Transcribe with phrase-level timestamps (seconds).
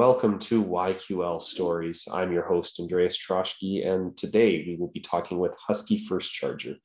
[0.00, 2.08] Welcome to YQL Stories.
[2.10, 6.76] I'm your host, Andreas Troschke, and today we will be talking with Husky First Charger.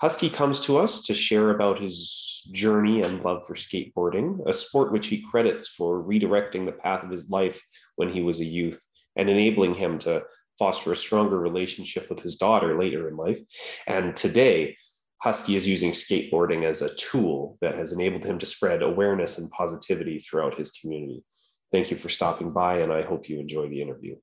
[0.00, 4.92] Husky comes to us to share about his journey and love for skateboarding, a sport
[4.92, 7.60] which he credits for redirecting the path of his life
[7.96, 8.80] when he was a youth
[9.16, 10.22] and enabling him to
[10.56, 13.40] foster a stronger relationship with his daughter later in life.
[13.88, 14.76] And today,
[15.20, 19.50] Husky is using skateboarding as a tool that has enabled him to spread awareness and
[19.50, 21.24] positivity throughout his community.
[21.72, 24.16] Thank you for stopping by, and I hope you enjoy the interview.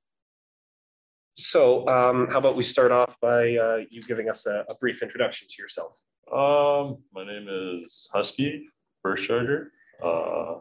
[1.38, 5.02] So, um, how about we start off by uh, you giving us a, a, brief
[5.02, 5.98] introduction to yourself?
[6.32, 8.68] Um, my name is Husky
[9.02, 9.72] First Charger.
[10.04, 10.56] Uh,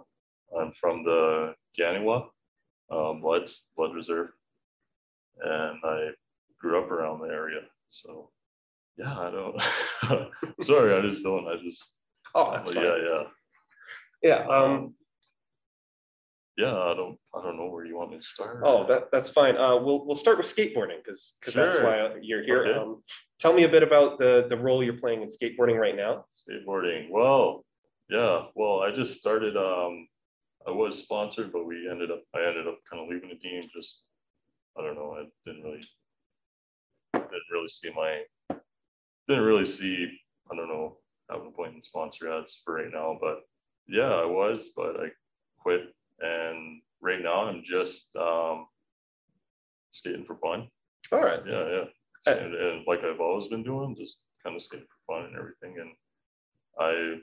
[0.56, 2.28] I'm from the Ganiwa
[2.90, 4.28] um, Bloods, Blood Reserve,
[5.42, 6.10] and I
[6.60, 7.62] grew up around the area.
[7.90, 8.30] So,
[8.96, 10.30] yeah, I don't.
[10.60, 11.48] sorry, I just don't.
[11.48, 11.98] I just.
[12.34, 12.84] Oh, that's fine.
[12.84, 13.22] Yeah, yeah.
[14.22, 14.46] Yeah.
[14.46, 14.94] Um, um
[16.56, 18.62] yeah, I don't, I don't know where you want me to start.
[18.64, 19.56] Oh, that, that's fine.
[19.56, 22.66] Uh, we'll, we'll start with skateboarding because, because that's why you're here.
[22.66, 22.78] Okay.
[22.78, 23.02] Um,
[23.38, 26.24] tell me a bit about the, the role you're playing in skateboarding right now.
[26.32, 27.10] Skateboarding.
[27.10, 27.64] Well,
[28.08, 30.08] yeah, well, I just started, um,
[30.66, 33.62] I was sponsored, but we ended up, I ended up kind of leaving the team.
[33.74, 34.04] Just,
[34.78, 35.14] I don't know.
[35.18, 35.84] I didn't really,
[37.12, 38.22] didn't really see my,
[39.28, 40.08] didn't really see,
[40.50, 40.96] I don't know,
[41.30, 43.40] having a point in sponsor ads for right now, but
[43.88, 45.08] yeah, I was, but I
[45.58, 48.66] quit and right now I'm just um,
[49.90, 50.68] skating for fun.
[51.12, 51.40] All right.
[51.46, 52.32] Yeah, yeah.
[52.32, 55.76] And, and, like I've always been doing, just kind of skating for fun and everything.
[55.80, 55.90] And
[56.78, 57.20] I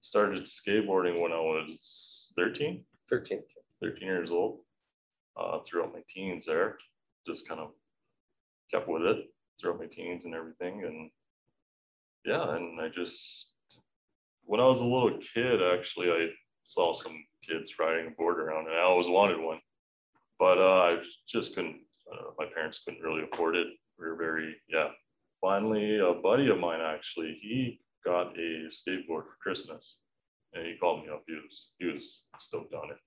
[0.00, 2.84] started skateboarding when I was 13.
[3.08, 3.40] 13.
[3.82, 4.60] 13 years old.
[5.36, 6.78] Uh, throughout my teens there,
[7.26, 7.70] just kind of
[8.70, 9.26] kept with it
[9.60, 10.84] throughout my teens and everything.
[10.84, 11.10] And
[12.24, 13.56] yeah, and I just
[14.46, 16.28] when I was a little kid, actually, I
[16.64, 19.58] saw some kids riding a board around, and I always wanted one,
[20.38, 20.98] but uh, I
[21.28, 21.80] just couldn't.
[22.10, 23.66] Uh, my parents couldn't really afford it.
[23.98, 24.88] We were very yeah.
[25.40, 30.00] Finally, a buddy of mine actually he got a skateboard for Christmas,
[30.54, 31.22] and he called me up.
[31.26, 32.98] He was he was stoked on it.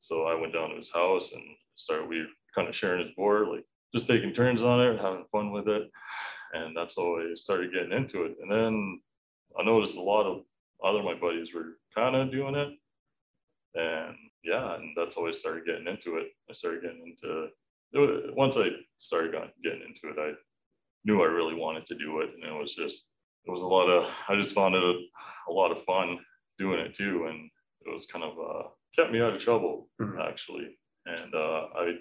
[0.00, 1.42] So I went down to his house and
[1.76, 2.08] started.
[2.08, 3.64] We kind of sharing his board, like
[3.94, 5.90] just taking turns on it, having fun with it,
[6.54, 8.36] and that's how I started getting into it.
[8.40, 9.00] And then
[9.58, 10.42] I noticed a lot of
[10.84, 12.70] other my buddies were kind of doing it
[13.74, 16.28] and yeah, and that's how I started getting into it.
[16.48, 18.36] I started getting into it.
[18.36, 18.68] Once I
[18.98, 20.32] started getting into it, I
[21.04, 23.08] knew I really wanted to do it, and it was just
[23.46, 24.94] it was a lot of I just found it a,
[25.48, 26.18] a lot of fun
[26.58, 27.50] doing it too, and
[27.86, 30.20] it was kind of uh, kept me out of trouble mm-hmm.
[30.20, 31.94] actually, and uh, I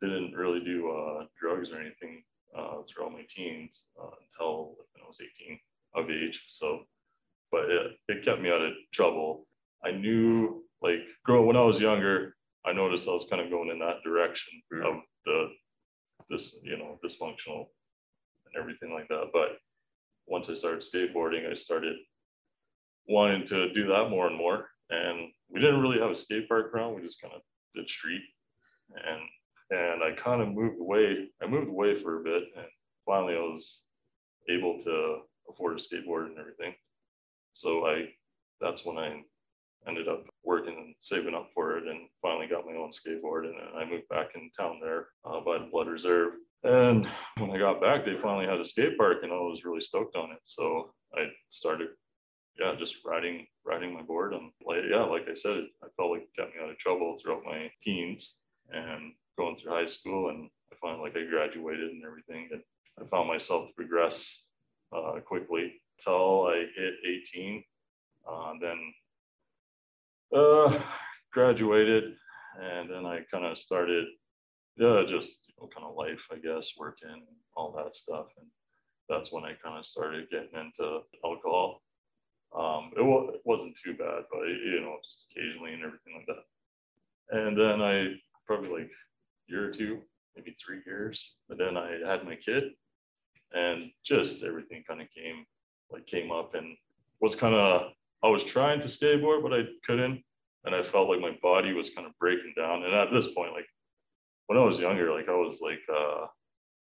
[0.00, 2.22] didn't really do uh, drugs or anything
[2.56, 5.58] uh, throughout my teens uh, until I was 18
[5.94, 6.44] of age.
[6.48, 6.80] So,
[7.50, 9.46] but it, it kept me out of trouble
[9.84, 12.36] I knew like growing when I was younger,
[12.66, 15.48] I noticed I was kind of going in that direction of the
[16.28, 17.66] this, you know, dysfunctional
[18.46, 19.30] and everything like that.
[19.32, 19.58] But
[20.26, 21.96] once I started skateboarding, I started
[23.08, 24.68] wanting to do that more and more.
[24.90, 26.94] And we didn't really have a skate park around.
[26.94, 27.40] We just kind of
[27.74, 28.22] did street.
[28.90, 29.22] And
[29.70, 31.28] and I kind of moved away.
[31.42, 32.66] I moved away for a bit and
[33.06, 33.84] finally I was
[34.50, 36.74] able to afford a skateboard and everything.
[37.54, 38.10] So I
[38.60, 39.22] that's when I
[39.86, 43.46] ended up working and saving up for it and finally got my own skateboard.
[43.46, 46.34] And I moved back in town there uh, by the Blood Reserve.
[46.62, 47.06] And
[47.38, 50.16] when I got back, they finally had a skate park and I was really stoked
[50.16, 50.38] on it.
[50.42, 51.88] So I started,
[52.58, 54.32] yeah, just riding, riding my board.
[54.32, 57.16] And like, yeah, like I said, I felt like it got me out of trouble
[57.16, 58.38] throughout my teens
[58.70, 60.30] and going through high school.
[60.30, 62.48] And I finally, like I graduated and everything.
[62.52, 62.62] And
[63.00, 64.46] I found myself progress
[64.96, 66.94] uh, quickly until I hit
[67.34, 67.62] 18.
[68.26, 68.78] Uh, then
[70.34, 70.80] uh,
[71.32, 72.14] graduated,
[72.60, 74.06] and then I kind of started,
[74.76, 77.24] yeah, just you know, kind of life, I guess, working,
[77.56, 78.46] all that stuff, and
[79.08, 81.82] that's when I kind of started getting into alcohol.
[82.56, 86.26] Um, it, w- it wasn't too bad, but you know, just occasionally and everything like
[86.26, 87.36] that.
[87.36, 88.14] And then I
[88.46, 88.90] probably like
[89.48, 90.00] year or two,
[90.36, 92.64] maybe three years, but then I had my kid,
[93.52, 95.44] and just everything kind of came
[95.90, 96.76] like came up and
[97.20, 97.92] was kind of
[98.24, 100.22] I was trying to skateboard, but I couldn't.
[100.64, 102.84] And I felt like my body was kind of breaking down.
[102.84, 103.66] And at this point, like
[104.46, 106.26] when I was younger, like I was like, uh,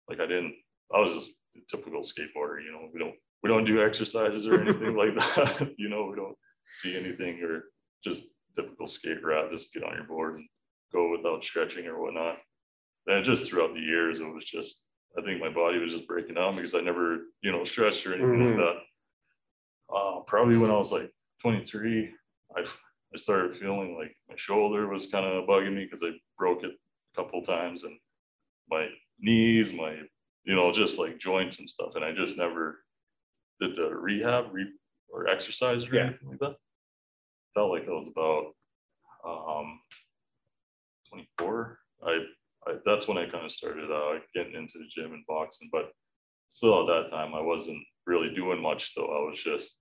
[0.07, 0.55] like I didn't,
[0.95, 4.61] I was just a typical skateboarder, you know, we don't, we don't do exercises or
[4.61, 5.71] anything like that.
[5.79, 6.37] you know, we don't
[6.73, 7.65] see anything or
[8.05, 10.49] just typical skate rat, just get on your board and
[10.93, 12.37] go without stretching or whatnot.
[13.07, 14.85] And just throughout the years, it was just,
[15.19, 18.13] I think my body was just breaking down because I never, you know, stretched or
[18.13, 18.61] anything mm-hmm.
[18.61, 19.97] like that.
[19.97, 21.11] Uh, probably when I was like
[21.43, 22.11] 23,
[22.57, 22.61] I
[23.13, 26.71] I started feeling like my shoulder was kind of bugging me because I broke it
[26.71, 27.99] a couple times and
[28.71, 28.87] my
[29.19, 29.97] knees, my,
[30.45, 31.97] you know, just like joints and stuff.
[31.97, 32.85] And I just never
[33.61, 34.73] did the rehab re-
[35.09, 36.07] or exercise or Yeah.
[36.07, 36.57] anything like that.
[37.55, 38.55] Felt like I was about
[39.25, 39.81] um,
[41.09, 41.79] 24.
[42.07, 42.25] I,
[42.67, 45.91] I that's when I kind of started uh, getting into the gym and boxing, but
[46.49, 49.07] still at that time I wasn't really doing much though.
[49.07, 49.79] I was just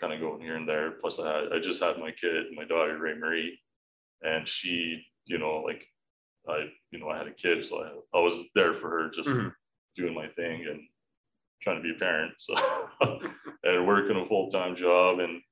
[0.00, 0.92] kind of going here and there.
[0.92, 3.58] Plus I had I just had my kid, my daughter Ray Marie,
[4.22, 5.86] and she, you know, like
[6.48, 9.28] I, you know, I had a kid, so I, I was there for her, just
[9.28, 9.52] Mhm.
[9.96, 10.80] doing my thing and
[11.62, 12.34] trying to be a parent.
[12.38, 12.54] So
[13.64, 15.42] and working a full time job and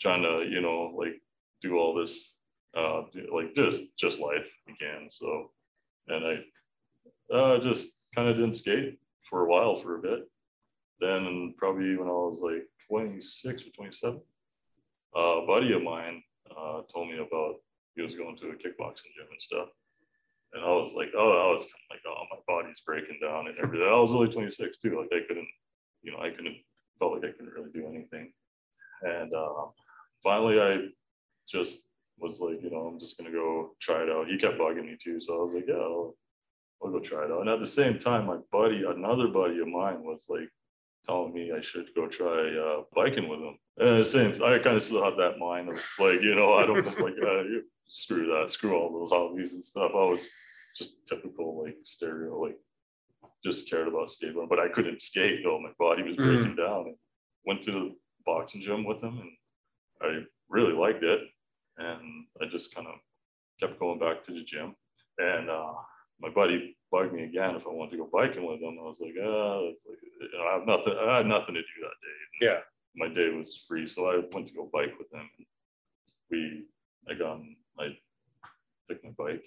[0.00, 1.20] trying to, you know, like
[1.62, 2.36] do all this,
[2.76, 3.02] uh,
[3.32, 5.08] like just just life again.
[5.08, 5.52] So
[6.08, 8.98] and I uh, just kind of didn't skate
[9.30, 10.28] for a while for a bit.
[11.00, 14.20] Then probably when I was like 26 or 27,
[15.14, 17.56] a buddy of mine uh, told me about
[17.94, 19.68] he was going to a kickboxing gym and stuff.
[20.52, 23.48] And I was like, oh, I was kind of like, oh, my body's breaking down
[23.48, 23.86] and everything.
[23.86, 24.98] I was only 26 too.
[24.98, 25.48] Like I couldn't,
[26.02, 26.56] you know, I couldn't,
[26.98, 28.32] felt like I couldn't really do anything.
[29.02, 29.66] And uh,
[30.22, 30.88] finally, I
[31.48, 31.88] just
[32.18, 34.28] was like, you know, I'm just gonna go try it out.
[34.28, 36.16] He kept bugging me too, so I was like, yeah, I'll,
[36.82, 37.40] I'll go try it out.
[37.40, 40.48] And at the same time, my buddy, another buddy of mine, was like
[41.06, 43.58] telling me I should go try uh, biking with him.
[43.78, 46.66] And the same, I kind of still have that mind of like, you know, I
[46.66, 47.42] don't like uh,
[47.88, 49.92] screw that, screw all those hobbies and stuff.
[49.94, 50.28] I was
[50.76, 52.58] just typical like stereo, like
[53.44, 55.60] just cared about skateboarding, but I couldn't skate though.
[55.60, 56.86] My body was breaking down.
[56.86, 56.96] And
[57.46, 57.94] went to the
[58.26, 59.30] boxing gym with him, and
[60.02, 61.20] I really liked it.
[61.78, 62.94] And I just kind of
[63.60, 64.74] kept going back to the gym.
[65.18, 65.72] And uh,
[66.20, 68.78] my buddy bugged me again if I wanted to go biking with them.
[68.80, 70.94] I was like, it's like, you know, I have nothing.
[70.98, 72.46] I had nothing to do that day.
[72.46, 72.58] Yeah.
[72.96, 75.28] My day was free, so I went to go bike with him.
[76.30, 76.64] We,
[77.08, 77.88] I got, on- I
[78.88, 79.42] took my bike.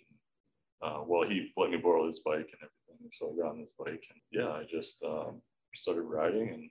[0.81, 3.74] Uh, well, he let me borrow his bike and everything, so I got on his
[3.77, 5.41] bike, and yeah, I just um,
[5.75, 6.69] started riding, and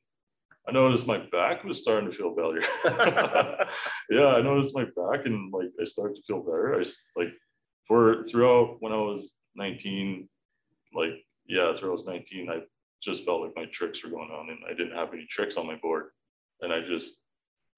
[0.67, 2.63] I noticed my back was starting to feel better.
[4.11, 6.75] yeah, I noticed my back, and like I started to feel better.
[6.81, 6.85] I
[7.17, 7.35] like
[7.87, 10.29] for throughout when I was 19,
[10.95, 12.61] like yeah, throughout I was 19, I
[13.03, 15.67] just felt like my tricks were going on, and I didn't have any tricks on
[15.67, 16.11] my board,
[16.61, 17.23] and I just,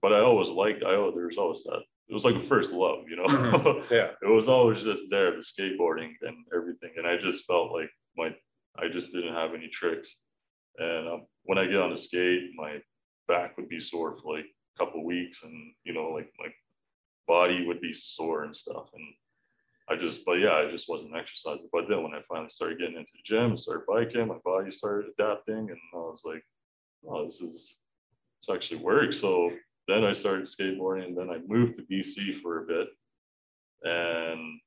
[0.03, 0.83] but I always liked.
[0.83, 1.83] I oh, there was always that.
[2.09, 3.27] It was like a first love, you know.
[3.27, 3.85] Mhm.
[3.91, 4.11] Yeah.
[4.23, 8.35] it was always just there, the skateboarding and everything, and I just felt like my,
[8.77, 10.21] I just didn't have any tricks,
[10.79, 12.79] and um, when I get on the skate, my
[13.29, 16.49] back would be sore for like a couple weeks, and you know, like my
[17.29, 19.05] body would be sore and stuff, and
[19.91, 21.69] I just, but yeah, I just wasn't exercising.
[21.73, 24.71] But then when I finally started getting into the gym and started biking, my body
[24.71, 26.45] started adapting, and I was like,
[27.09, 27.81] oh, this is,
[28.41, 29.19] this actually works.
[29.19, 29.51] So
[29.89, 32.89] then I started skateboarding, and then I moved to BC for a bit,
[33.83, 34.61] and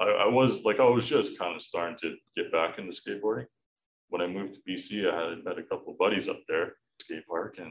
[0.00, 3.46] I, I was like, I was just kind of starting to get back into skateboarding.
[4.08, 7.26] When I moved to BC, I had met a couple of buddies up there, skate
[7.26, 7.70] park, and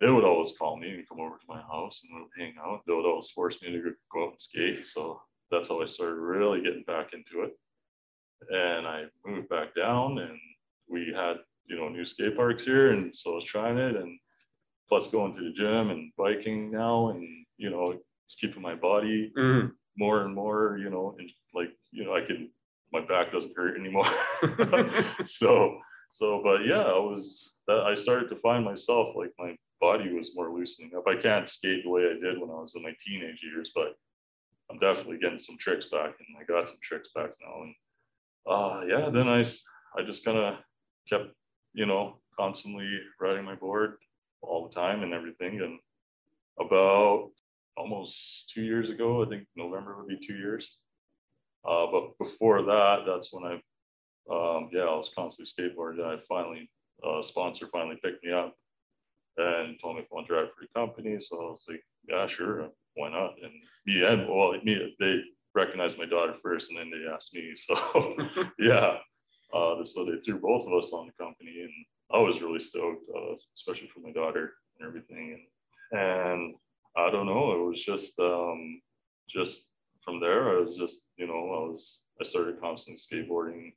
[0.00, 2.54] they would always call me and come over to my house and we would hang
[2.64, 2.82] out.
[2.86, 4.86] They would always force me to go- out and skate.
[4.86, 5.20] So
[5.50, 7.52] that's how I started really getting back into it.
[8.50, 10.38] And I moved back down and
[10.88, 11.36] we had,
[11.66, 12.92] you know, new skate parks here.
[12.92, 14.18] And so I was trying it and
[14.88, 19.32] plus going to the gym and biking now and, you know, it's keeping my body
[19.36, 19.72] Mhm.
[19.96, 22.50] more and more, you know, and like, you know, I can,
[22.92, 24.06] my back doesn't hurt anymore.
[25.26, 30.12] so, so, but yeah, I was, that I started to find myself like my body
[30.12, 31.06] was more loosening up.
[31.06, 33.96] I can't skate the way I did when I was in my teenage years, but
[34.70, 37.62] I'm definitely getting some tricks back and I got some tricks back now.
[37.62, 37.74] And
[38.46, 39.40] uh, yeah, then I,
[39.96, 40.54] I just kind of
[41.08, 41.28] kept,
[41.74, 42.88] you know, constantly
[43.20, 43.96] riding my board
[44.42, 45.60] all the time and everything.
[45.60, 45.78] And
[46.58, 47.30] about
[47.76, 49.24] almost two years ago.
[49.24, 50.78] I think November would be two years.
[51.68, 53.54] Uh, but before that, that's when I,
[54.30, 56.04] um, yeah, I was constantly skateboarding.
[56.04, 56.70] I finally,
[57.06, 58.54] uh, sponsor finally picked me up
[59.36, 61.18] and told me if I want to drive for the company.
[61.20, 63.34] So I was like, yeah, sure, why not?
[63.42, 63.52] And
[63.86, 65.20] me and well, me, they
[65.54, 67.54] recognized my daughter first, and then they asked me.
[67.56, 68.16] So
[68.58, 68.98] yeah,
[69.52, 71.72] uh, so they threw both of us on the company, and
[72.12, 75.46] I was really stoked, uh, especially for my daughter and everything.
[75.92, 76.54] And and
[76.96, 78.80] I don't know, it was just um,
[79.28, 79.68] just
[80.04, 80.56] from there.
[80.56, 83.72] I was just you know I was I started constantly skateboarding,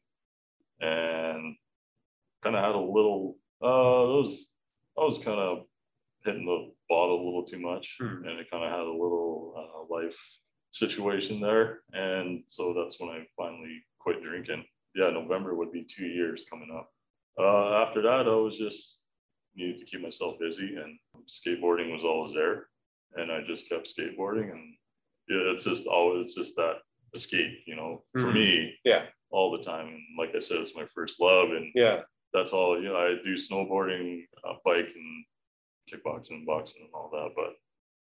[0.82, 1.56] and
[2.44, 4.54] kind of had a little uh, it was
[4.98, 5.66] I was kind of
[6.26, 8.26] hitting the bottle a little too much, Hmm.
[8.26, 10.18] and it kind of had a little uh, life
[10.72, 14.66] situation there, and so that's when I finally quit drinking.
[14.96, 16.92] Yeah, November would be two years coming up.
[17.40, 19.04] Uh, after that, I was just
[19.56, 22.70] needed to keep myself busy, and skateboarding was always there,
[23.16, 24.76] and I just kept skateboarding, and
[25.30, 26.78] yeah, it's just always it's just that
[27.14, 28.34] escape, you know, for Mhm.
[28.34, 29.08] me Yeah.
[29.30, 29.88] all the time.
[29.88, 32.04] And like I said, it's my first love, and Yeah.
[32.34, 32.82] that's all.
[32.82, 35.26] You know, I do snowboarding, uh, bike, and
[35.92, 37.32] kickboxing, and boxing, and all that.
[37.36, 37.56] But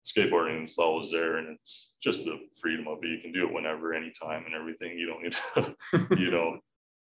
[0.05, 3.09] skateboarding is always there, and it's just the freedom of it.
[3.09, 4.99] You can do it whenever, anytime, and everything.
[4.99, 6.59] You don't need to, you know,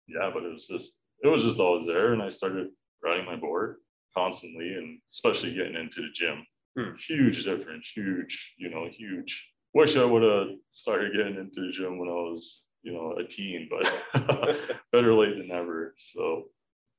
[0.08, 0.30] yeah.
[0.34, 2.68] But it was just, it was just always there, and I started
[3.04, 3.78] riding my board
[4.16, 6.46] constantly, and especially getting into the gym.
[6.78, 6.96] Hmm.
[7.08, 9.50] Huge difference, huge, you know, huge.
[9.74, 13.24] Wish I would have started getting into the gym when I was, you know, a
[13.24, 14.58] teen, but
[14.92, 15.94] better late than never.
[15.98, 16.46] So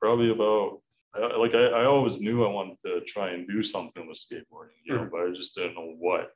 [0.01, 0.81] probably about
[1.15, 4.79] I- like I, I always knew I wanted to try and do something with skateboarding,
[4.85, 5.11] you know, Mhm.
[5.11, 6.33] but I just didn't know what.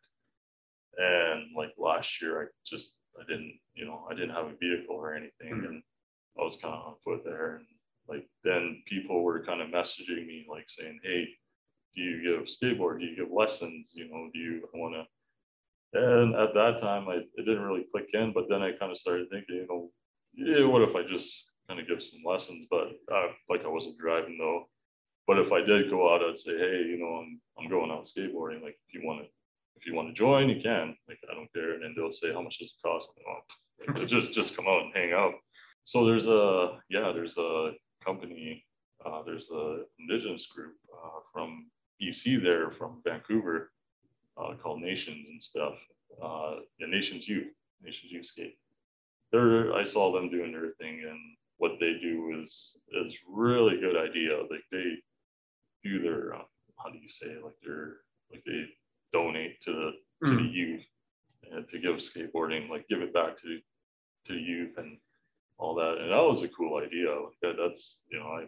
[0.97, 4.97] And like last year, I just I didn't, you know, I didn't have a vehicle
[4.97, 5.67] or anything, Mhm.
[5.67, 5.83] and
[6.39, 7.57] I was kind of on foot there.
[7.57, 7.67] And
[8.09, 11.37] like then people were kind of messaging me like saying, "Hey,
[11.95, 12.99] do you give skateboard?
[13.01, 13.93] Do you give lessons?
[13.95, 15.07] You know, do you want to?"
[15.99, 18.99] And at that time, I it didn't really click in, but then I kind of
[18.99, 19.93] started thinking, you know,
[20.35, 22.67] yeah, what if I just kind of give some lessons?
[22.71, 24.69] But uh, like I wasn't driving though.
[25.27, 28.05] But if I did go out, I'd say, hey, you know, I'm I'm going out
[28.05, 28.63] skateboarding.
[28.63, 29.27] Like if you want to,
[29.77, 30.97] if you want to join, you can.
[31.09, 31.75] Like I don't care.
[31.75, 33.11] And then they'll say, how much does it cost?
[33.17, 35.35] And like, just just come out and hang out.
[35.85, 37.73] So there's a yeah, there's a
[38.05, 38.65] company,
[39.05, 41.67] uh, there's a indigenous group uh, from
[42.03, 43.71] BC there, from Vancouver,
[44.37, 45.75] uh, called Nations and stuff.
[46.23, 47.49] Uh, yeah, Nations Youth,
[47.83, 48.59] Nations Youth Skate.
[49.33, 51.19] They're I saw them doing their thing, and
[51.59, 54.39] what they do is is really good idea.
[54.51, 54.97] Like they
[55.83, 56.43] do their uh,
[56.83, 57.45] how do you say it?
[57.45, 57.97] like they're
[58.33, 58.65] like they
[59.13, 59.91] donate to the
[60.29, 60.53] to the Mm.
[60.53, 60.85] youth
[61.53, 63.59] and to give skateboarding like give it back to
[64.27, 64.97] to the youth and
[65.59, 68.45] all that and that was a cool idea like that, that's you know i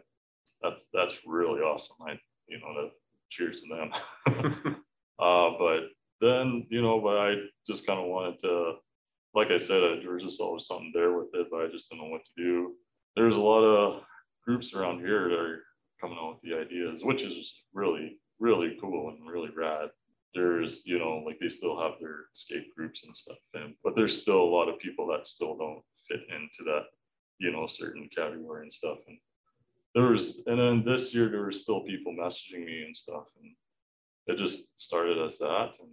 [0.63, 2.13] that's that's really awesome i
[2.49, 2.91] you know that
[3.31, 3.91] cheers to them
[5.19, 5.81] uh but
[6.21, 7.35] then you know but i
[7.67, 8.75] just kind of wanted to
[9.35, 11.91] like i said uh, there was just always something there with it but i just
[11.91, 12.73] didn't know what to do
[13.17, 14.03] there's a lot of
[14.45, 15.63] groups around here that are
[16.01, 19.89] coming out with the ideas which is really really cool and really rad.
[20.35, 24.21] There's you know like they still have their skate groups and stuff and but there's
[24.21, 26.85] still a lot of people that still don't fit into that
[27.39, 28.99] you know certain category and stuff.
[29.09, 29.19] And
[29.95, 33.53] there was and then this year there were still people messaging me and stuff and
[34.27, 35.71] it just started as that.
[35.81, 35.93] And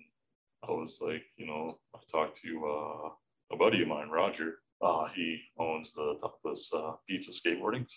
[0.67, 3.09] i was like you know i talked to uh,
[3.53, 7.93] a buddy of mine roger uh, he owns the topless uh, pizza skateboardings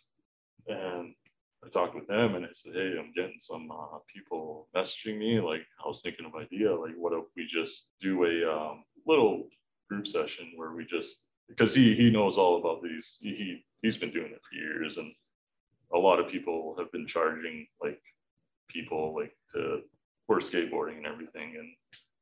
[0.69, 1.15] and
[1.65, 5.41] I talked with him and I said, Hey, I'm getting some uh, people messaging me.
[5.41, 6.75] Like, I was thinking of idea.
[6.75, 9.49] Like, what if we just do a um, little
[9.89, 13.19] group session where we just because he he knows all about these.
[13.21, 15.13] He, he he's been doing it for years, and
[15.95, 18.01] a lot of people have been charging like
[18.69, 19.83] people like to
[20.27, 21.55] for skateboarding and everything.
[21.57, 21.69] And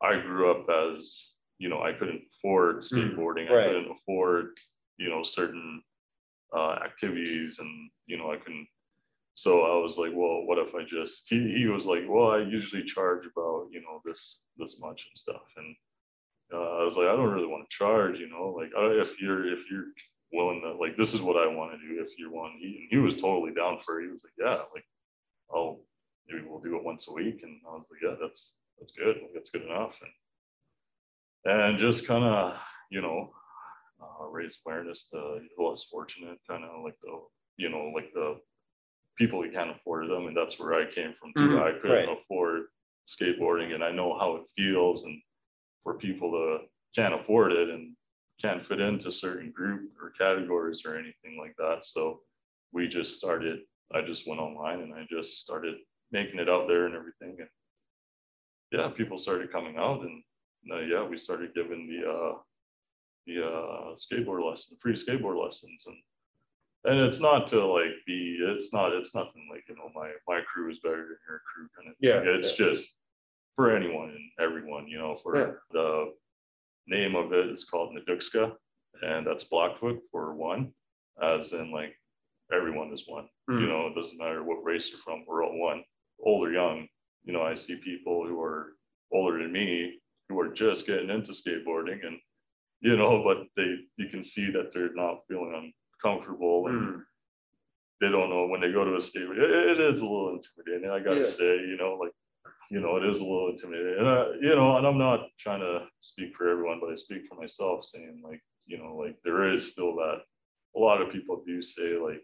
[0.03, 3.51] I grew up as you know I couldn't afford skateboarding.
[3.51, 3.65] right.
[3.65, 4.59] I couldn't afford
[4.99, 5.83] you know certain
[6.55, 8.67] uh, activities, and you know I couldn't
[9.35, 12.39] so I was like, well, what if I just, he, he was like, well, I
[12.39, 15.43] usually charge about, you know, this, this much and stuff.
[15.57, 15.75] And
[16.53, 19.21] uh, I was like, I don't really want to charge, you know, like uh, if
[19.21, 19.87] you're, if you're
[20.33, 22.01] willing to, like, this is what I want to do.
[22.01, 24.05] If you want, he, and he was totally down for it.
[24.05, 24.87] He was like, yeah, like,
[25.53, 25.81] I'll,
[26.29, 27.41] maybe we'll do it once a week.
[27.43, 29.17] And I was like, yeah, that's, that's good.
[29.17, 29.95] Like, that's good enough.
[30.01, 30.11] And,
[31.45, 32.59] and just kind of,
[32.91, 33.33] you know,
[34.01, 37.21] uh, raise awareness to the less fortunate, kind of like the,
[37.57, 38.41] you know, like the
[39.17, 40.27] people who can't afford them.
[40.27, 41.51] And that's where I came from too.
[41.51, 42.19] Mhm, I couldn't right.
[42.19, 42.67] afford
[43.07, 45.21] skateboarding and I know how it feels and
[45.83, 47.95] for people to can't afford it and
[48.41, 51.85] can't fit into certain group or categories or anything like that.
[51.85, 52.23] So
[52.73, 53.61] we just started,
[53.93, 55.77] I just went online and I just started
[56.11, 57.37] making it out there and everything.
[57.41, 57.49] And
[58.73, 60.23] yeah, people started coming out and
[60.73, 62.35] uh, yeah, we started giving the uh
[63.27, 65.97] the uh skateboard lesson, free skateboard lessons and
[66.87, 70.41] and it's not to like be it's not it's nothing like you know my my
[70.43, 72.11] crew is better than your crew kind of thing.
[72.11, 72.97] Yeah, it's just
[73.57, 75.53] for anyone and everyone you know for Yeah.
[75.73, 76.13] the
[76.87, 78.53] name of it is called Nadukska
[79.03, 80.73] and that's Blackfoot for one
[81.23, 81.95] as in like
[82.53, 83.69] everyone is one you Mm.
[83.69, 85.85] know it doesn't matter what race you're from we're all one
[86.21, 86.87] old or young
[87.25, 88.77] you know I see people who are
[89.13, 92.19] older than me who are just getting into skateboarding and
[92.81, 97.03] you know but they you can see that they're not feeling uncomfortable and Mm.
[98.01, 99.23] they don't know when they go to a state.
[99.23, 100.91] It, it is a little intimidating.
[100.91, 101.25] I gotta Yeah.
[101.25, 102.13] say, you know, like,
[102.71, 103.99] you know, it is a little intimidating.
[104.01, 107.23] And uh, you know, and I'm not trying to speak for everyone, but I speak
[107.29, 110.19] for myself, saying like, you know, like there is still that.
[110.77, 112.23] A lot of people do say like,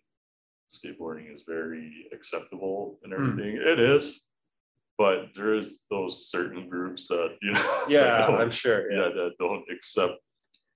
[0.73, 3.17] skateboarding is very acceptable and Mm.
[3.31, 3.57] everything.
[3.57, 4.25] It is,
[5.01, 8.93] but there is those certain groups that you know Yeah, I'm sure.
[8.93, 9.09] yeah.
[9.17, 10.17] that don't accept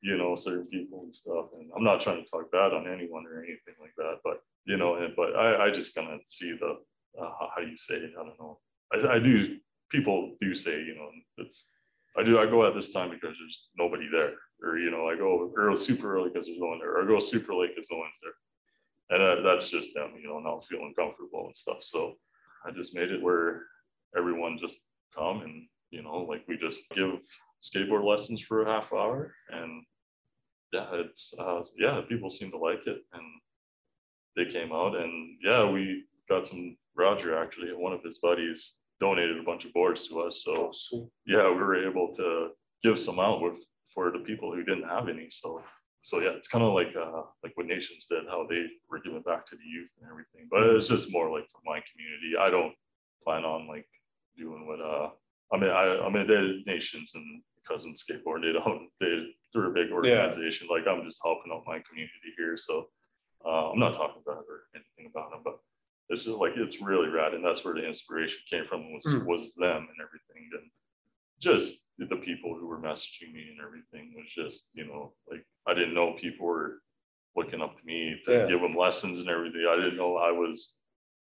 [0.00, 1.46] you know certain people and stuff.
[1.56, 4.36] And i'm not trying to talk bad on anyone or anything like that but
[4.70, 6.70] you know and but i i just kind of see the
[7.20, 8.54] uh, how you say it i don't know.
[8.94, 9.34] I, I do
[9.94, 11.08] people do say you know
[11.42, 11.68] it's
[12.18, 14.32] i do i go at this time because there's nobody there
[14.64, 17.06] or you know i go early super early because there's no one there or I
[17.06, 18.36] go super late because no one's there.
[19.12, 21.80] And uh, that's just them you know not feeling comfortable and stuff.
[21.92, 22.00] So
[22.66, 23.48] i just made it where
[24.16, 24.78] everyone just
[25.16, 27.10] come and you know like we just give
[27.62, 29.82] skateboard lessons for a half hour and
[30.72, 33.24] yeah it's uh yeah people seem to like it and
[34.36, 39.38] they came out and yeah we got some roger actually one of his buddies donated
[39.38, 40.42] a bunch of boards to us.
[40.44, 41.08] So Oh, sweet.
[41.26, 42.50] yeah we were able to
[42.84, 43.58] give some out with
[43.92, 45.28] for the people who didn't have any.
[45.30, 45.62] So
[46.02, 49.22] so yeah it's kind of like uh like what nations did how they were giving
[49.22, 50.46] back to the youth and everything.
[50.50, 52.32] But it's just more like for my community.
[52.38, 52.74] I don't
[53.24, 53.86] plan on like
[54.36, 55.10] doing what uh
[55.52, 58.40] I mean, I, I mean, they're nations and cousins skateboard.
[58.44, 60.66] They don't, they, they're a big organization.
[60.70, 62.56] Like I'm just helping out my community here.
[62.56, 62.88] So
[63.46, 65.58] uh, I'm not talking about it or anything about them, but
[66.08, 67.34] it's just like, it's really rad.
[67.34, 69.24] And that's where the inspiration came from was, Mm.
[69.26, 70.48] was them and everything.
[70.58, 70.70] And
[71.40, 75.74] just the people who were messaging me and everything was just, you know, like I
[75.74, 76.80] didn't know people were
[77.36, 78.46] looking up to me to Yeah.
[78.48, 79.66] give them lessons and everything.
[79.68, 80.76] I didn't know I was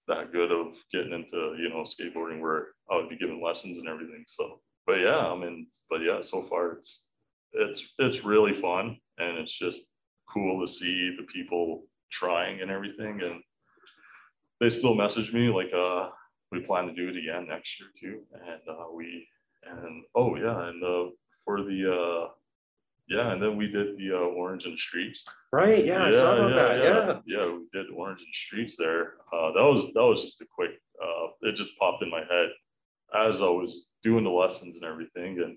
[0.09, 3.89] that good of getting into you know skateboarding where I would be giving lessons and
[3.89, 4.25] everything.
[4.27, 7.07] So, but yeah, I mean, but yeah, so far it's
[7.53, 9.87] it's it's really fun and it's just
[10.33, 13.21] cool to see the people trying and everything.
[13.23, 13.43] And
[14.61, 16.11] they still message me like, uh,
[16.53, 18.23] we plan to do it again next year too.
[18.33, 19.27] And uh, we
[19.65, 21.11] and oh yeah, and uh,
[21.45, 22.29] for the uh,
[23.09, 25.85] yeah, and then we did the uh, Orange and Streets Right.
[25.85, 26.79] Yeah, I saw about that.
[26.85, 27.21] Yeah.
[27.27, 29.15] yeah, we did Orange and Streets there.
[29.33, 30.73] Uh, that was that was just a quick.
[31.03, 32.49] Uh, it just popped in my head
[33.15, 35.57] as I was doing the lessons and everything, and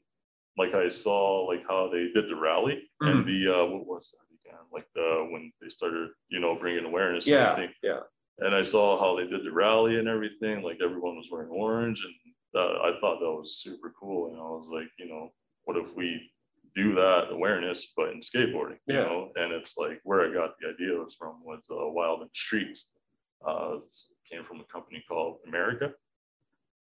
[0.57, 4.49] like I saw like how they did the rally and the uh, what was that
[4.49, 4.59] again?
[4.71, 7.25] Like the when they started, you know, bringing awareness.
[7.25, 7.51] and Yeah.
[7.51, 7.73] everything.
[7.83, 7.99] Yeah.
[8.39, 10.61] And I saw how they did the rally and everything.
[10.61, 12.15] Like everyone was wearing orange, and
[12.61, 14.27] uh, I thought that was super cool.
[14.31, 15.33] And I was like, you know,
[15.65, 16.31] what if we
[16.75, 19.03] do that awareness, but in skateboarding, you Yeah.
[19.03, 19.31] know?
[19.35, 22.31] And it's like where I got the idea was from was uh, Wild in the
[22.33, 22.91] Streets.
[23.45, 23.79] Uh,
[24.29, 25.93] came from a company called Emerica,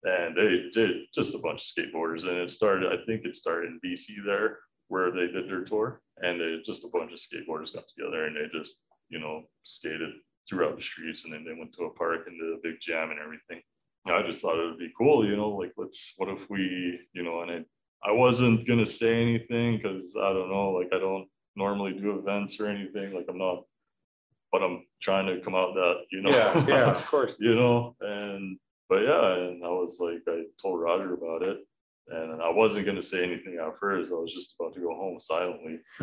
[0.03, 2.23] and they did just a bunch of skateboarders.
[2.27, 6.01] And it started, I think it started in BC there where they did their tour,
[6.23, 10.11] and they just a bunch of skateboarders got together and they just, you know, skated
[10.49, 13.11] throughout the streets, and then they went to a park and did a big jam
[13.11, 13.61] and everything.
[14.07, 17.23] I just thought it would be cool, you know, like let's, what if we, you
[17.23, 17.65] know, and I
[18.05, 22.61] I wasn't gonna say anything because I don't know, like I don't normally do events
[22.61, 23.15] or anything.
[23.15, 23.65] Like I'm not,
[24.53, 26.31] but I'm trying to come out that, you know.
[26.31, 26.67] Yeah.
[26.67, 26.97] Yeah.
[26.97, 27.37] Of course.
[27.39, 28.59] you know, and
[28.89, 31.59] but yeah, and I was like, I told Roger about it,
[32.09, 34.13] and I wasn't gonna say anything at first.
[34.13, 35.81] I was just about to go home silently,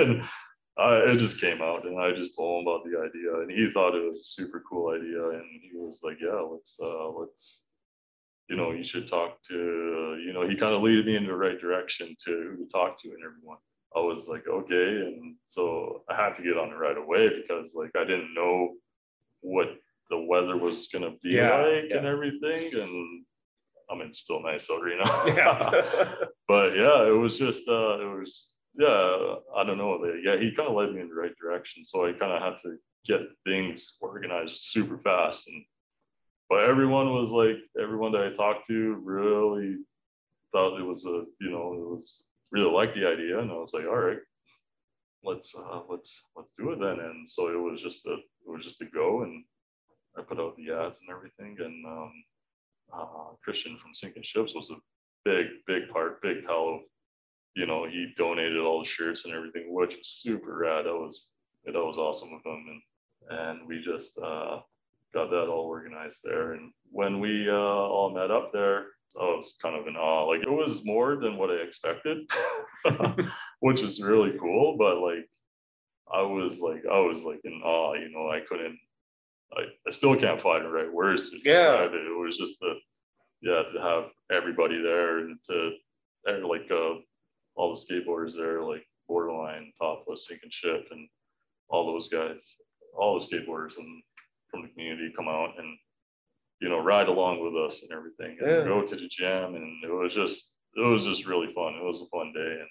[0.00, 0.22] and
[0.78, 3.70] I, it just came out, and I just told him about the idea, and he
[3.70, 7.64] thought it was a super cool idea, and he was like, yeah, let's uh, let's
[8.48, 11.34] you know, you should talk to, you know, he kind of leaded me in the
[11.34, 13.58] right direction to who to talk to and everyone.
[13.96, 14.74] I was like, okay.
[15.06, 18.74] And so I had to get on it right away because like I didn't know
[19.40, 19.68] what
[20.10, 21.98] the weather was gonna be Yeah, like yeah.
[21.98, 22.70] and everything.
[22.74, 23.24] And
[23.90, 25.24] I mean, it's still nice out, you know.
[25.36, 26.14] yeah.
[26.48, 29.98] but yeah, it was just uh it was yeah, I don't know.
[30.22, 31.84] Yeah, he kind of led me in the right direction.
[31.84, 35.64] So I kind of had to get things organized super fast and
[36.48, 39.76] but everyone was like everyone that I talked to really
[40.52, 43.72] thought it was a you know it was really liked the idea and I was
[43.74, 44.18] like all right
[45.24, 47.00] let's uh let's let's do it then.
[47.00, 49.44] And so it was just a it was just a go and
[50.16, 52.12] I put out the ads and everything and um
[52.92, 54.76] uh Christian from Sinking Ships was a
[55.24, 56.82] big big part big help.
[57.54, 60.86] You know he donated all the shirts and everything which was super rad.
[60.86, 61.30] That was
[61.64, 62.82] that was awesome of him and
[63.38, 64.60] and we just uh
[65.14, 66.52] got that all organized there.
[66.52, 68.86] And when we uh, all met up there,
[69.18, 70.26] I was kind of in awe.
[70.26, 72.18] Like it was more than what I expected,
[73.60, 74.76] which was really cool.
[74.78, 75.28] But like
[76.12, 77.94] I was like I was like in awe.
[77.94, 78.78] You know, I couldn't.
[79.56, 81.84] I, I still can't find the right words to Yeah.
[81.84, 81.94] it.
[81.94, 82.74] It was just the
[83.40, 85.72] yeah to have everybody there and to
[86.26, 86.94] and like uh,
[87.54, 91.08] all the skateboarders there, like Borderline, Topless, Sinking Ships, and
[91.70, 92.56] all those guys,
[92.94, 94.02] all the skateboarders and
[94.50, 95.76] from the community come out and
[96.60, 98.64] you know ride along with us and everything and Yeah.
[98.64, 102.00] go to the gym and it was just it was just really fun it was
[102.00, 102.68] a fun day and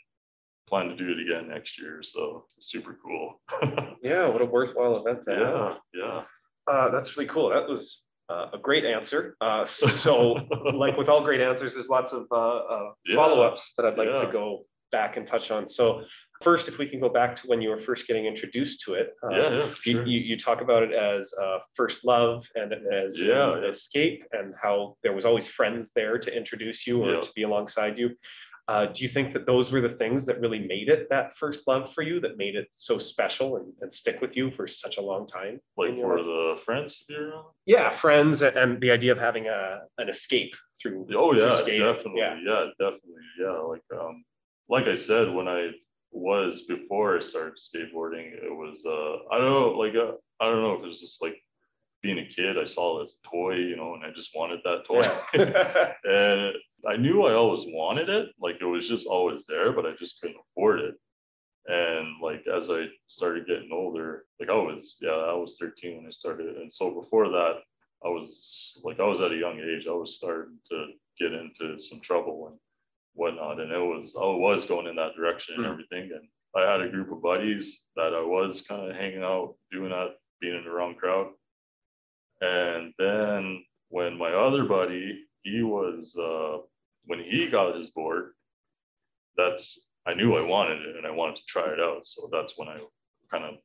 [0.67, 3.41] plan to do it again next year so super cool
[4.03, 4.27] yeah.
[4.27, 5.39] What a worthwhile event to have.
[5.39, 6.23] yeah yeah
[6.67, 7.49] Uh, that's really cool.
[7.49, 9.37] That was uh, a great answer.
[9.39, 9.63] Uh,
[10.03, 10.33] so,
[10.83, 13.15] like with all great answers, there's lots of uh, uh Yeah.
[13.15, 15.67] follow-ups that I'd like to go back and touch on.
[15.67, 16.03] So,
[16.41, 19.13] first, if we can go back to when you were first getting introduced to it,
[19.23, 20.05] uh, yeah, yeah, you, sure.
[20.05, 23.69] you, you talk about it as uh, first love and as Yeah, an yeah.
[23.69, 27.97] escape, and how there was always friends there to introduce you or to be alongside
[27.97, 28.11] you.
[28.69, 31.69] Uh, do you think that those were the things that really made it that first
[31.69, 34.97] love for you, that made it so special and, and stick with you for such
[34.97, 35.57] a long time?
[35.77, 36.25] like for life?
[36.25, 37.45] the friends to be around.
[37.65, 41.07] yeah, friends, and, and the idea of having a an escape through.
[41.15, 41.85] Oh through yeah, skating.
[41.93, 42.19] definitely.
[42.19, 42.65] Yeah, Yeah.
[42.77, 43.23] definitely.
[43.39, 44.25] Yeah, like um,
[44.69, 45.71] like I said, when I
[46.11, 50.61] was before I started skateboarding, it was uh, I don't know, like uh, I don't
[50.61, 51.37] know if it was just like
[52.01, 55.01] being a kid, I saw this toy, you know, and I just wanted that toy.
[55.33, 55.93] yeah.
[56.03, 56.55] and
[56.87, 58.29] I knew I always wanted it.
[58.39, 60.95] Like it was just always there, but I just couldn't afford it.
[61.65, 66.07] And like as I started getting older, like I was, yeah, I was 13 when
[66.07, 66.55] I started.
[66.57, 67.55] And so before that,
[68.05, 70.87] I was like, I was at a young age, I was starting to
[71.19, 72.59] get into some trouble and
[73.17, 73.59] whatnot.
[73.59, 75.71] And it was, I was going in that direction and Mm.
[75.71, 76.11] everything.
[76.13, 79.89] And I had a group of buddies that I was kind of hanging out, doing
[79.89, 81.27] that, being in the wrong crowd.
[82.41, 86.59] And then when my other buddy, he was, uh,
[87.05, 88.33] when he got his board,
[89.35, 92.05] that's, I knew I wanted it and I wanted to try it out.
[92.05, 92.79] So that's when I
[93.31, 93.55] kind of,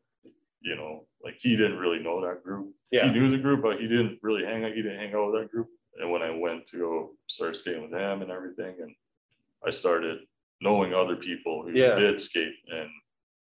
[0.60, 2.72] you know, like he didn't really know that group.
[2.90, 3.04] Yeah.
[3.04, 5.42] He knew the group, but he didn't really hang out, he didn't hang out with
[5.42, 5.68] that group.
[6.00, 8.94] And when I went to go start skating with him and everything, and
[9.72, 10.20] started
[10.60, 11.94] knowing other people who Yeah.
[11.96, 12.88] did skate and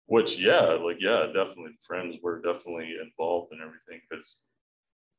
[0.06, 4.42] which yeah, like yeah, definitely friends were definitely involved in everything because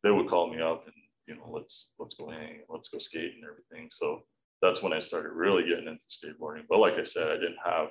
[0.04, 3.34] they would call me up and you know let's let's go hang, let's go skate
[3.36, 3.89] and everything.
[3.91, 4.24] So
[4.62, 6.63] that's when I started really getting into skateboarding.
[6.70, 7.89] But like I said, I didn't have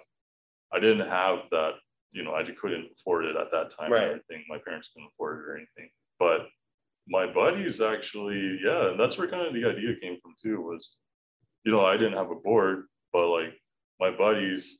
[0.72, 1.72] I didn't have that,
[2.12, 4.02] you know, I couldn't afford it at that time Right.
[4.02, 4.44] and everything.
[4.48, 5.90] My parents couldn't afford it or anything.
[6.18, 6.48] But
[7.08, 10.96] my buddies actually, yeah, and that's where kind of the idea came from too, was,
[11.64, 12.95] you know, I didn't have a board, but like my
[14.16, 14.78] buddies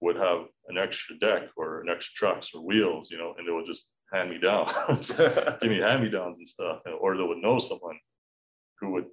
[0.00, 3.52] would have an extra deck or an extra trucks or wheels, you know, and they
[3.52, 4.66] would just hand me down,
[4.98, 7.98] give me hand me downs and stuff, or they would know someone
[8.80, 9.06] who would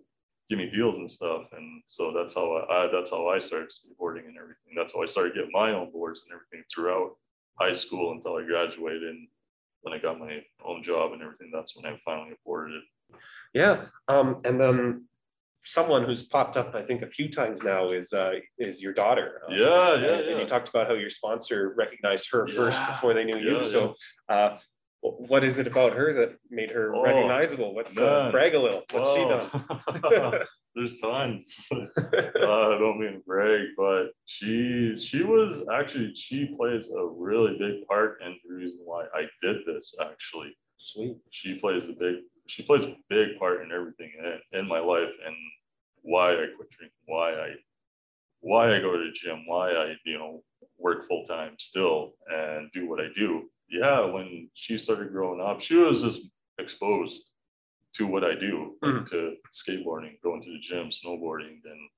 [0.49, 1.43] give me deals and stuff.
[1.53, 4.73] And so that's how I, I that's how I started skateboarding and everything.
[4.75, 7.15] That's how I started getting my own boards and everything throughout
[7.59, 9.03] high school until I graduated.
[9.03, 9.27] And
[9.81, 13.17] when I got my own job and everything, that's when I finally afforded it.
[13.53, 15.05] Yeah, um, and then
[15.63, 19.41] someone who's popped up, I think, a few times now is uh, is your daughter.
[19.47, 23.13] Um, Yeah, and, yeah, and you talked about how your sponsor recognized her first before
[23.13, 23.57] they knew you.
[23.57, 23.95] yeah, So,
[24.29, 24.57] uh,
[25.01, 27.73] what is it about her that made her Oh, recognizable?
[27.73, 28.83] What's uh, brag a little?
[28.91, 30.43] What's she done?
[30.75, 31.67] There's tons.
[31.73, 31.75] uh,
[32.35, 37.85] I don't mean to brag, but she she was actually she plays a really big
[37.87, 39.93] part in the reason why I did this.
[40.01, 41.17] Actually, Sweet.
[41.31, 42.17] she plays a big
[42.51, 45.35] she plays a big part in everything in, in my life and
[46.01, 47.49] why I quit drinking, why I
[48.41, 50.43] why I go to the gym, why I you know
[50.77, 53.49] work full time still and do what I do.
[53.69, 56.21] Yeah, when she started growing up, she was just
[56.57, 57.31] exposed
[57.93, 59.09] to what I do, Mhm.
[59.11, 61.89] to skateboarding, going to the gym, snowboarding, and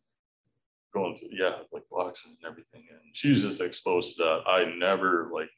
[0.94, 2.86] going to yeah, like boxing and everything.
[2.92, 4.40] And she was just exposed to that.
[4.48, 5.50] I never like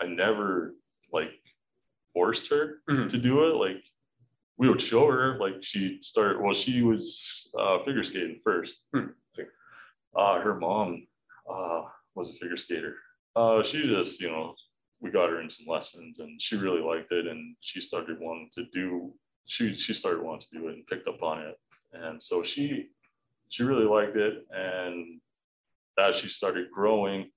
[0.00, 0.74] I never
[1.12, 1.32] like
[2.14, 3.10] forced her Mhm.
[3.10, 3.54] to do it.
[3.56, 3.82] Like
[4.56, 8.86] we would show her, like she started well, she was uh figure skating first.
[8.94, 9.06] Hmm.
[10.16, 11.06] Uh her mom
[11.50, 11.82] uh
[12.14, 12.94] was a figure skater.
[13.34, 14.54] Uh she just, you know,
[15.00, 18.50] we got her in some lessons and she really liked it and she started wanting
[18.54, 19.12] to do
[19.46, 21.56] she she started wanting to do it and picked up on it.
[21.92, 22.86] And so she
[23.48, 25.20] she really liked it and
[25.98, 27.30] as she started growing,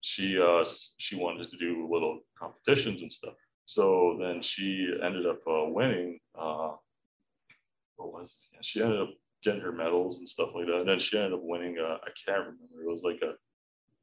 [0.00, 0.64] she uh
[0.96, 3.34] she wanted to do little competitions and stuff.
[3.66, 6.20] So then she ended up uh, winning.
[6.38, 6.72] Uh,
[7.96, 8.54] what was it?
[8.54, 9.10] Yeah, she ended up
[9.42, 10.80] getting her medals and stuff like that.
[10.80, 11.76] And then she ended up winning.
[11.78, 12.82] Uh, I can't remember.
[12.82, 13.34] It was like a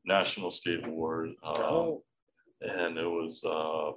[0.05, 2.03] national skate award, um, Oh,
[2.61, 3.91] and it was uh,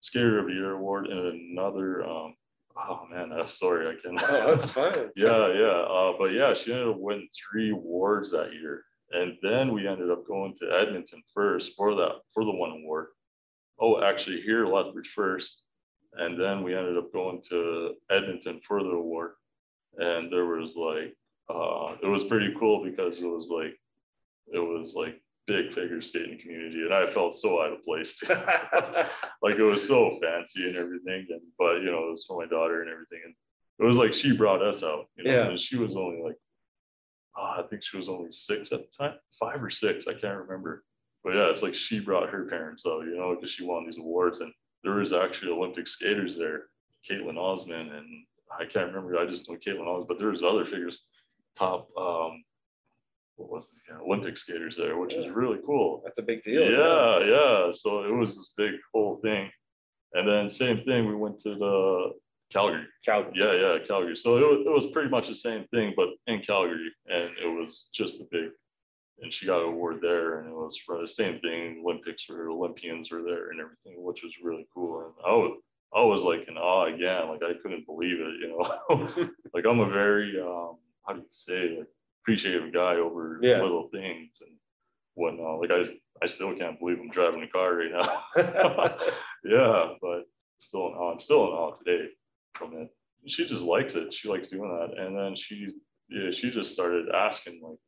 [0.00, 2.04] Skater of the Year award and another.
[2.06, 2.34] Um,
[2.76, 4.18] oh man, uh, sorry, I can.
[4.20, 5.10] oh, that's fine.
[5.16, 5.84] Yeah, yeah.
[5.88, 8.84] Uh, but yeah, she ended up winning three awards that year.
[9.12, 13.08] And then we ended up going to Edmonton first for that for the one award.
[13.80, 15.62] Oh, actually here Lethbridge first.
[16.14, 19.32] And then we ended up going to Edmonton for the award.
[19.96, 21.16] And there was like
[21.48, 23.74] uh it was pretty cool because it was like
[24.52, 28.22] it was like big figure skating community and I felt so out of place
[29.42, 32.46] like it was so fancy and everything and but you know it was for my
[32.46, 33.34] daughter and everything and
[33.80, 35.48] it was like she brought us out you know Yeah.
[35.48, 36.36] and she was only like
[37.36, 40.38] uh, i think she was only six at the time five or six i can't
[40.38, 40.84] remember
[41.24, 43.98] but yeah it's like she brought her parents out you know because she won these
[43.98, 44.52] awards and
[44.82, 46.64] there was actually olympic skaters there
[47.08, 48.06] Kaetlyn Osmond and
[48.58, 49.16] I can't remember.
[49.18, 51.08] I just know Caitlin Owens, but there was other figures,
[51.56, 52.42] top um,
[53.36, 53.92] what was it?
[53.92, 56.02] Yeah, Olympic skaters there, which is really cool.
[56.04, 56.62] That's a big deal.
[56.62, 57.70] Yeah, yeah.
[57.72, 59.50] So it was this big whole thing,
[60.14, 61.06] and then same thing.
[61.06, 62.12] We went to the
[62.52, 62.86] Calgary.
[63.04, 63.32] Calgary.
[63.34, 64.16] Yeah, yeah, Calgary.
[64.16, 67.48] So it was, it was pretty much the same thing, but in Calgary, and it
[67.48, 68.50] was just a big.
[69.22, 71.82] And she got an award there, and it was for the same thing.
[71.84, 75.00] Olympics or Olympians were there and everything, which was really cool.
[75.04, 75.58] And I was,
[75.94, 77.28] I was like in awe again.
[77.28, 79.28] Like I couldn't believe it, you know.
[79.54, 81.88] like I'm a very, um, how do you say, like
[82.22, 83.60] appreciative guy over Yeah.
[83.62, 84.56] little things and
[85.14, 85.60] whatnot.
[85.60, 85.84] Like I,
[86.22, 88.24] I still can't believe I'm driving a car right now.
[89.44, 90.24] yeah, but
[90.58, 91.12] still in awe.
[91.12, 92.08] I'm still in awe today
[92.54, 92.88] from it.
[93.26, 94.14] She just likes it.
[94.14, 94.98] She likes doing that.
[95.02, 95.68] And then she,
[96.08, 97.78] yeah, she just started asking like,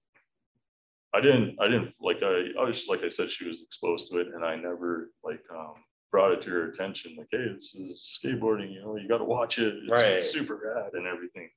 [1.15, 4.19] I didn't, I didn't like, I, I was like I said, she was exposed to
[4.19, 5.75] it, and I never like um,
[6.11, 7.17] brought it to her attention.
[7.19, 8.73] Like, hey, this is skateboarding.
[8.73, 9.75] You know, you got to watch it.
[9.83, 10.23] It's Right.
[10.23, 11.51] super rad and everything.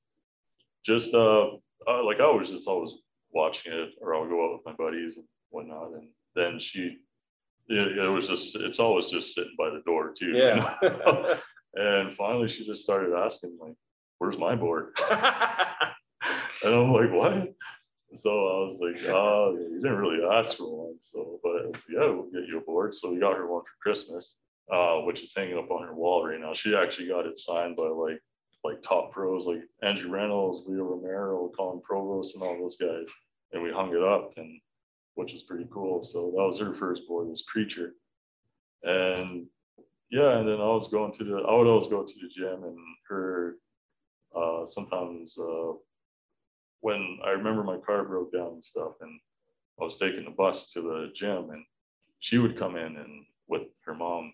[0.84, 1.46] Just uh,
[1.88, 2.92] uh, like I was just always
[3.32, 6.98] watching it, or I'll go out with my buddies and whatnot, and then she,
[7.68, 10.26] it, it was just, it's always just sitting by the door too.
[10.28, 10.76] you Yeah.
[10.82, 11.38] know?
[11.74, 13.74] and finally, she just started asking like,
[14.18, 17.54] "Where's my board?" and I'm like, "What?"
[18.16, 21.88] So I was like, "Oh, you didn't really ask for one." So, but I was
[21.88, 24.40] like, "Yeah, we'll get you a board." So we got her one for Christmas,
[24.72, 26.54] uh, which is hanging up on her wall right now.
[26.54, 28.20] She actually got it signed by like
[28.64, 33.12] like top pros like Andrew Reynolds, Leo Romero, Colin Provost, and all those guys.
[33.52, 34.60] And we hung it up, and
[35.14, 36.02] which is pretty cool.
[36.02, 37.94] So that was her first board, was Creature.
[38.82, 39.46] And
[40.10, 42.64] yeah, and then I was going to the, I would always go to the gym
[42.64, 43.56] and her,
[44.34, 45.72] uh, sometimes uh,
[46.80, 49.18] when I remember my car broke down and stuff, and
[49.80, 51.64] I was taking the bus to the gym, and
[52.20, 54.32] she would come in and with her mom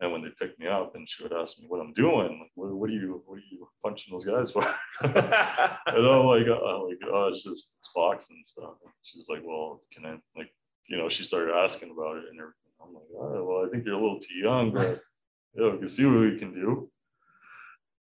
[0.00, 2.74] and when they picked me up, and she would ask me what I'm doing, what,
[2.74, 4.62] what are you, what are you punching those guys for?
[5.02, 8.74] and I'm like, uh, like, oh, it's just it's boxing and stuff.
[8.84, 10.50] And she's like, well, can I, like,
[10.88, 12.54] you know, she started asking about it and everything.
[12.82, 15.00] I'm like, all right, well, I think you're a little too young, but
[15.54, 16.90] you know, we can see what we can do.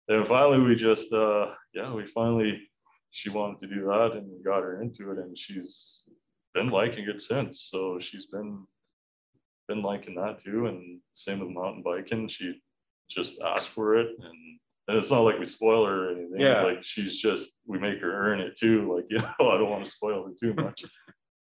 [0.08, 2.68] And finally, we just, uh, yeah, we finally,
[3.12, 6.04] she wanted to do that, and we got her into it, and she's
[6.54, 7.68] been liking it since.
[7.70, 8.66] So she's been
[9.68, 10.66] been liking that too.
[10.66, 12.28] And same with mountain biking.
[12.28, 12.60] She
[13.10, 16.40] just asked for it and and it's not like we spoil her or anything.
[16.40, 16.62] Yeah.
[16.62, 18.92] Like she's just we make her earn it too.
[18.94, 20.84] Like, you know, I don't want to spoil her too much.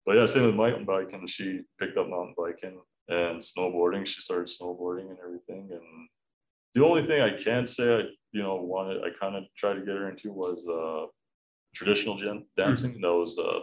[0.05, 1.27] but yeah, same with mountain biking.
[1.27, 4.07] She picked up mountain biking and snowboarding.
[4.07, 5.69] She started snowboarding and everything.
[5.71, 6.09] And
[6.75, 8.01] the only thing I can say I,
[8.33, 11.07] you know, wanted I kind of tried to get her into was uh
[11.75, 13.01] traditional gen- dancing.
[13.01, 13.61] That was uh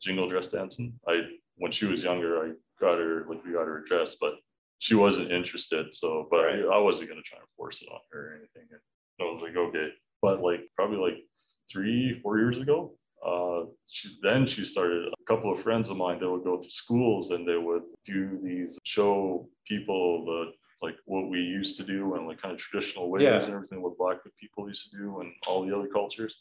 [0.00, 0.98] jingle dress dancing.
[1.08, 1.22] I
[1.56, 4.34] when she was younger, I got her like we got her a dress, but
[4.78, 5.94] she wasn't interested.
[5.94, 8.68] So, but I, I wasn't gonna try and force it on her or anything.
[8.70, 9.88] And I was like, okay.
[10.22, 11.18] But like probably like
[11.70, 12.92] three, four years ago,
[13.26, 16.68] uh, she, then she started a couple of friends of mine that would go to
[16.68, 22.14] schools and they would do these show people the like what we used to do
[22.14, 23.42] and like kind of traditional ways Yeah.
[23.42, 26.34] and everything what black people used to do and all the other cultures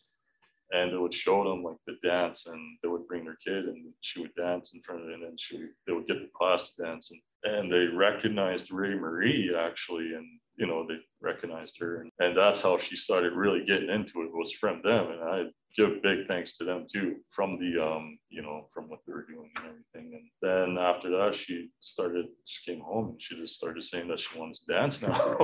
[0.71, 3.85] and it would show them like the dance and they would bring their kid and
[4.01, 6.73] she would dance in front of it and then she they would get the class
[6.73, 10.25] to dance and, and they recognized Ray Marie actually and
[10.57, 14.33] you know they recognized her and, and that's how she started really getting into it
[14.33, 15.43] was from them and I
[15.77, 19.25] give big thanks to them too from the um you know from what they were
[19.25, 23.55] doing and everything and then after that she started she came home and she just
[23.55, 25.37] started saying that she wanted to dance now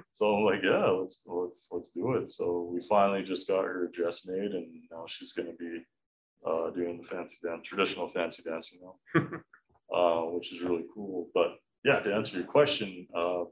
[0.16, 2.30] so I'm like, yeah, let's let's let's do it.
[2.30, 5.82] So we finally just got her dress made, and now she's gonna be
[6.46, 9.20] uh, doing the fancy dance, traditional fancy dancing now,
[9.94, 11.28] uh, which is really cool.
[11.34, 13.44] But yeah, to answer your question, uh,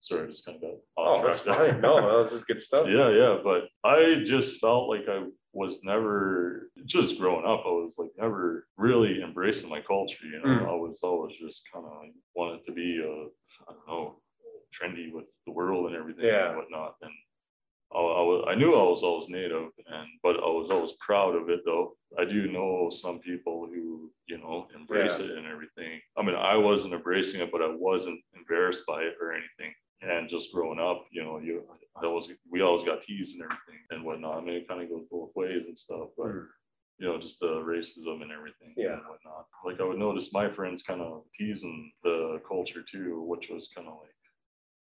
[0.00, 1.54] sorry, I just kind of got off oh, that's there.
[1.54, 1.80] fine.
[1.80, 2.86] No, this is good stuff.
[2.90, 7.62] Yeah, yeah, but I just felt like I was never just growing up.
[7.66, 10.24] I was like never really embracing my culture.
[10.26, 10.68] You know, Mm.
[10.68, 11.92] I was always just kind of
[12.34, 13.10] wanted to be, a
[13.68, 14.16] I don't know,
[14.74, 16.48] trendy with the world and everything Yeah.
[16.48, 16.96] and whatnot.
[17.02, 17.12] And
[17.94, 21.34] I, I was, I knew I was always native, and but I was always proud
[21.34, 21.60] of it.
[21.64, 25.26] Though I do know some people who, you know, embrace Yeah.
[25.26, 26.00] it and everything.
[26.16, 30.28] I mean, I wasn't embracing it, but I wasn't embarrassed by it or anything and
[30.28, 31.62] just growing up, you know, you
[31.96, 34.38] I always we always got teased and everything and whatnot.
[34.38, 36.46] I mean, it kind of goes both ways and stuff, but Mm.
[36.98, 38.94] you know, just the racism and everything Yeah.
[38.94, 39.46] and whatnot.
[39.64, 43.86] Like I would notice my friends kind of teasing the culture too, which was kind
[43.88, 44.10] of like,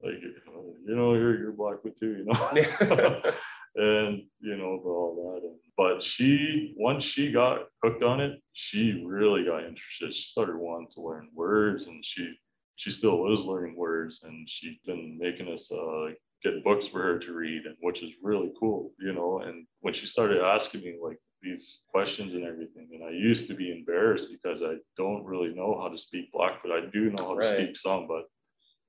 [0.03, 3.21] like you know, you're you're black with too, you know.
[3.75, 9.01] and you know all that and, but she once she got hooked on it she
[9.07, 12.33] really got interested she started wanting to learn words and she
[12.75, 17.01] she still is learning words and she's been making us uh like get books for
[17.01, 19.41] her to read, and which is really cool, you know.
[19.45, 23.53] And when she started asking me like these questions and everything, and I used to
[23.53, 26.71] be embarrassed because I don't really know how to speak Blackfoot.
[26.71, 28.23] I do know how to speak some, but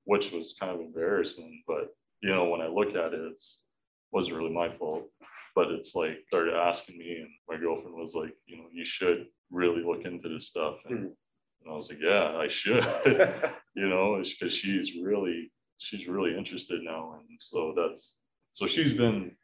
[0.05, 1.63] which was kind of embarrassing.
[1.67, 1.89] But
[2.21, 3.63] you know, when I look at it, it's
[4.11, 5.09] wasn't really my fault.
[5.55, 9.27] But it's like started asking me, and my girlfriend was like, you know, you should
[9.51, 10.77] really look into this stuff.
[10.85, 11.15] And, Mhm.
[11.61, 12.83] and I was like, yeah, I should.
[13.75, 18.17] you know, because she's really she's really interested now, and so that's
[18.53, 19.35] so she's been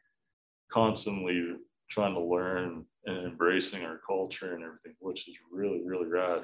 [0.72, 1.56] constantly
[1.90, 6.42] trying to learn and embracing our culture and everything, which is really really rad.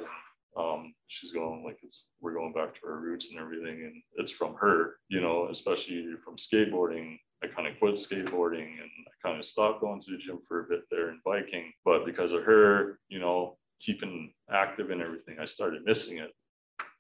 [0.57, 4.31] Um, she's going like it's we're going back to our roots and everything, and it's
[4.31, 7.19] from her, you know, especially from skateboarding.
[7.45, 10.61] I kind of quit skateboarding and I kind of stopped going to the gym for
[10.61, 15.37] a bit there and biking, but because of her, you know, keeping active and everything,
[15.38, 16.31] I started missing it.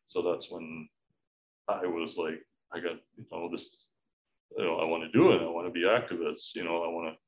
[0.04, 0.88] So that's when
[1.68, 2.40] I was like,
[2.72, 3.88] I got, you know, this,
[4.56, 5.40] you know, I want to do it.
[5.40, 7.18] I want to be activist, you know, I want to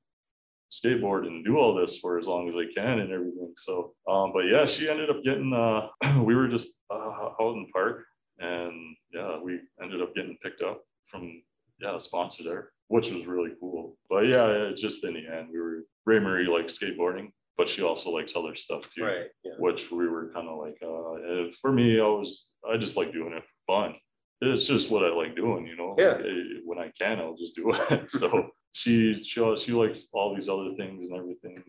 [0.70, 3.52] skateboard and do all this for as long as I can and everything.
[3.56, 5.88] So, um, but yeah, she ended up getting, uh,
[6.22, 8.04] we were just uh, out in the park
[8.38, 11.42] and yeah, we ended up getting picked up from,
[11.80, 13.96] yeah, a sponsor there, which was really cool.
[14.10, 18.10] But yeah, just in the end, we were, Ray Marie likes skateboarding, but she also
[18.10, 19.26] likes other stuff too right.
[19.44, 19.52] Yeah.
[19.58, 23.32] which we were kind of like, uh, for me, I was, I just like doing
[23.32, 23.94] it for fun.
[24.40, 25.96] It's just what I like doing, you know.
[25.98, 26.12] Yeah.
[26.12, 28.10] Like, when I can, I'll just do it.
[28.10, 31.62] so she, she, she likes all these other things and everything,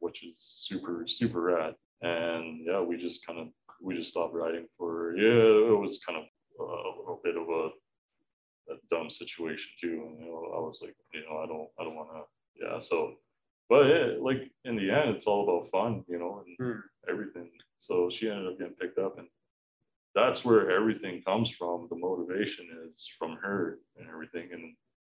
[0.00, 1.74] which is super, super rad.
[2.02, 3.48] And yeah, we just kind of,
[3.80, 6.24] we just stopped riding for, yeah, it was kind of
[6.60, 10.04] a little bit of a, a dumb situation too.
[10.06, 12.78] And, you know, I was like, you know, I don't, I don't want to, yeah.
[12.78, 13.14] So,
[13.68, 16.80] but yeah, like in the end, it's all about fun, you know, and Hmm.
[17.08, 17.50] everything.
[17.78, 19.28] So she ended up getting picked up, and
[20.14, 21.88] that's where everything comes from.
[21.88, 24.74] The motivation is from her and everything, and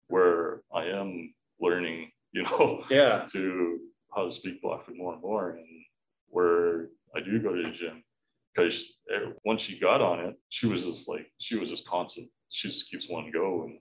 [0.08, 3.26] where I am learning, you know, Yeah.
[3.32, 3.78] to
[4.14, 5.66] how to speak Blackfoot more and more, and
[6.28, 8.02] where I do go to the gym.
[8.54, 8.92] Because
[9.44, 12.28] once she got on it, she was just like she was just constant.
[12.50, 13.78] She just keeps wanting to go, and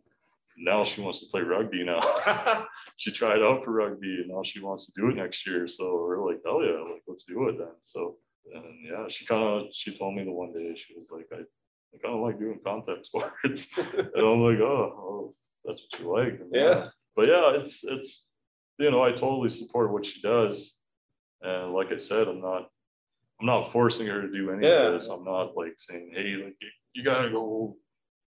[0.58, 2.00] now she wants to play rugby now.
[2.98, 5.68] she tried out for rugby, and now she wants to do it next year.
[5.68, 7.76] So we're like, oh yeah, like let's do it then.
[7.82, 8.16] So
[8.54, 11.42] and yeah, she kind of she told me the one day she was like, I,
[11.42, 16.12] I kind of like doing contact sports, and I'm like, oh, oh, that's what you
[16.12, 16.40] like.
[16.42, 16.90] And, Yeah.
[17.16, 18.28] But yeah, it's it's
[18.80, 20.76] you know I totally support what she does,
[21.42, 22.70] and like I said, I'm not
[23.40, 24.88] I'm not forcing her to do any Yeah.
[24.88, 25.10] of this.
[25.10, 27.76] I'm not like saying, hey, like you, you gotta go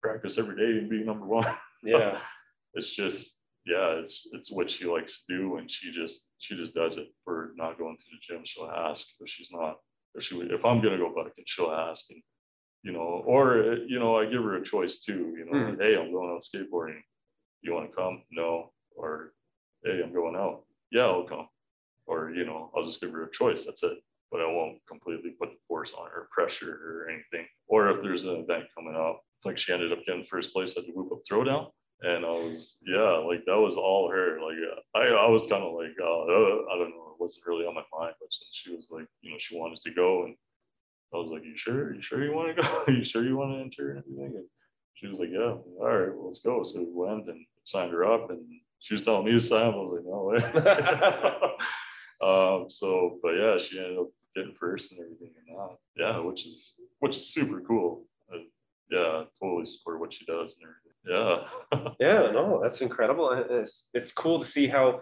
[0.02, 1.46] practice every day and be number one.
[1.86, 2.20] Yeah.
[2.76, 6.74] it's just yeah, it's it's what she likes to do, and she just she just
[6.74, 8.44] does it for not going to the gym.
[8.46, 9.78] She'll ask if she's not,
[10.16, 12.22] if she if I'm gonna go back, and she'll ask, and
[12.84, 15.34] you know, or you know, I give her a choice too.
[15.38, 17.02] You know, like, hey, I'm going out skateboarding.
[17.64, 18.24] You want to come?
[18.32, 18.72] No.
[18.96, 19.34] Or
[19.84, 20.64] hey, I'm going out.
[20.92, 21.48] Yeah, I'll come.
[22.06, 23.66] Or you know, I'll just give her a choice.
[23.66, 23.98] That's it.
[24.32, 27.48] But I won't completely put force on her, pressure or anything.
[27.68, 30.86] Or if there's an event coming up, like she ended up getting first place at
[30.86, 31.70] the whoop up throwdown
[32.04, 34.40] and I was yeah, like that was all her.
[34.42, 37.46] Like uh, I, I was kind of like uh, uh, I don't know, it wasn't
[37.46, 40.26] really on my mind, but since she was like, you know, she wanted to go,
[40.26, 40.36] and
[41.14, 42.84] I was like, you sure, you sure you want to go?
[42.92, 44.38] you sure you want to enter and everything?
[44.38, 44.46] And
[44.96, 46.64] she was like, yeah, all right, well, let's go.
[46.64, 48.42] So we went and signed her up, and
[48.80, 49.68] she was telling me to sign.
[49.68, 49.76] up.
[49.76, 51.58] I was like, no way.
[52.22, 56.46] um, so, but yeah, she ended up getting first and everything, and uh, yeah, which
[56.46, 58.06] is which is super cool.
[58.34, 58.38] Uh,
[58.92, 60.80] yeah, totally support what she does and everything.
[61.08, 61.90] Yeah.
[62.00, 63.32] Yeah, no, that's incredible.
[63.32, 65.02] And It's it's cool to see how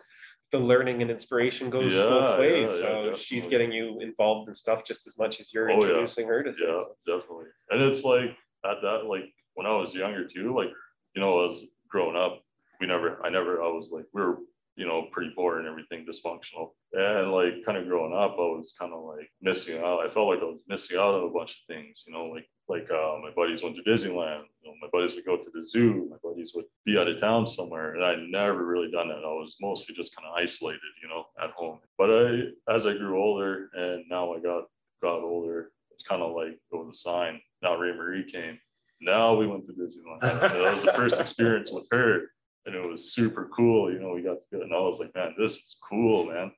[0.52, 2.70] the learning and inspiration goes Yeah, both ways.
[2.72, 5.76] yeah, so yeah, she's getting you involved in stuff just as much as you're Oh,
[5.76, 5.80] yeah.
[5.90, 7.06] introducing her to Yeah, things.
[7.08, 7.46] definitely.
[7.70, 8.32] And it's like
[8.66, 10.70] at that, like when I was younger too, like,
[11.16, 12.44] you know, as growing up,
[12.82, 14.40] we never, I never, I was like, we were,
[14.76, 16.72] you know, pretty poor and everything dysfunctional.
[16.94, 20.06] And like kind of growing up, I was kind of like missing out.
[20.06, 22.48] I felt like I was missing out on a bunch of things, you know, like,
[22.68, 25.64] like uh, my buddies went to Disneyland, you know, my buddies would go to the
[25.64, 27.94] zoo, my buddies would be out of town somewhere.
[27.94, 29.24] And I never really done that.
[29.26, 31.80] I was mostly just kind of isolated, you know, at home.
[31.98, 34.64] But I, as I grew older and now I got,
[35.04, 37.42] got older, it's kind of like it was a sign.
[37.62, 38.58] Now Ray Marie came.
[39.02, 40.22] Now we went to Disneyland.
[40.22, 42.32] That was the first experience with her,
[42.66, 43.92] and it was super cool.
[43.92, 46.52] You know, we got to go, and I was like, man, this is cool, man.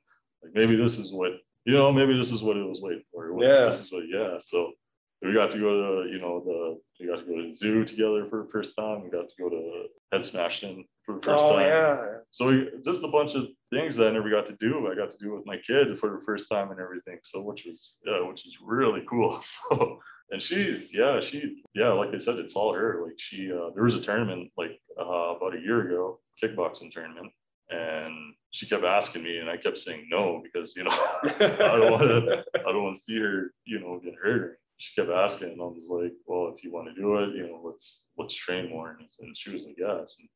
[0.43, 1.33] Like maybe this is what
[1.65, 3.31] you know, maybe this is what it was waiting for.
[3.41, 3.65] Yeah.
[3.65, 4.37] This is what, yeah.
[4.41, 4.73] So
[5.21, 7.85] we got to go to, you know, the we got to go to the zoo
[7.85, 9.03] together for the first time.
[9.03, 11.67] We got to go to Head-Smashed-In for the first Oh time.
[11.67, 12.05] yeah.
[12.31, 14.91] So we, just a bunch of things that I never got to do.
[14.91, 17.19] I got to do with my kid for the first time and everything.
[17.23, 19.41] So which was yeah, which is really cool.
[19.69, 19.99] So
[20.33, 23.01] and she's yeah she yeah like I said it's all her.
[23.05, 27.31] Like she uh, there was a tournament like uh, about a year ago kickboxing tournament
[27.69, 30.91] and she kept asking me and I kept saying no because you know
[31.23, 34.57] I don't want to I don't want to see her you know get hurt.
[34.77, 37.47] She kept asking and I was like well if you want to do it you
[37.47, 38.97] know let's let's train more.
[38.99, 40.27] And, she was like yes and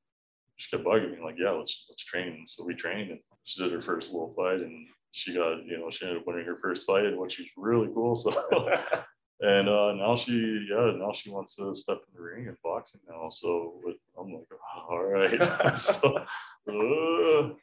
[0.58, 2.34] she kept bugging me like yeah let's let's train.
[2.34, 5.80] And so we trained and she did her first little fight and she got you
[5.80, 8.32] know she ended up winning her first fight which was really cool so
[9.42, 13.02] and uh, now she yeah now she wants to step in the ring and boxing
[13.10, 13.30] now.
[13.30, 13.82] So
[14.20, 15.40] i'm like oh, all right.
[15.78, 16.18] So,
[16.68, 17.54] uh,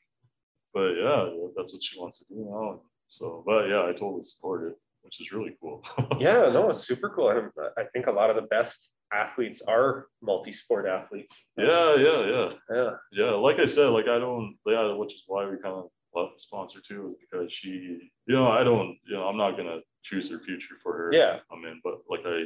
[0.72, 2.80] but yeah that's what she wants to do now.
[3.08, 5.84] So but yeah i totally support it which is really cool.
[6.20, 7.28] Yeah no it's super cool.
[7.28, 11.44] I, I think a lot of the best athletes are multi-sport athletes.
[11.58, 12.48] Yeah yeah yeah.
[12.70, 12.90] Yeah.
[13.12, 16.34] Yeah like i said like i don't yeah which is why we kind of left
[16.36, 17.68] the sponsor too because she
[18.26, 21.10] you know i don't you know i'm not gonna choose her future for her.
[21.12, 21.38] Yeah.
[21.50, 22.44] I mean, but like I,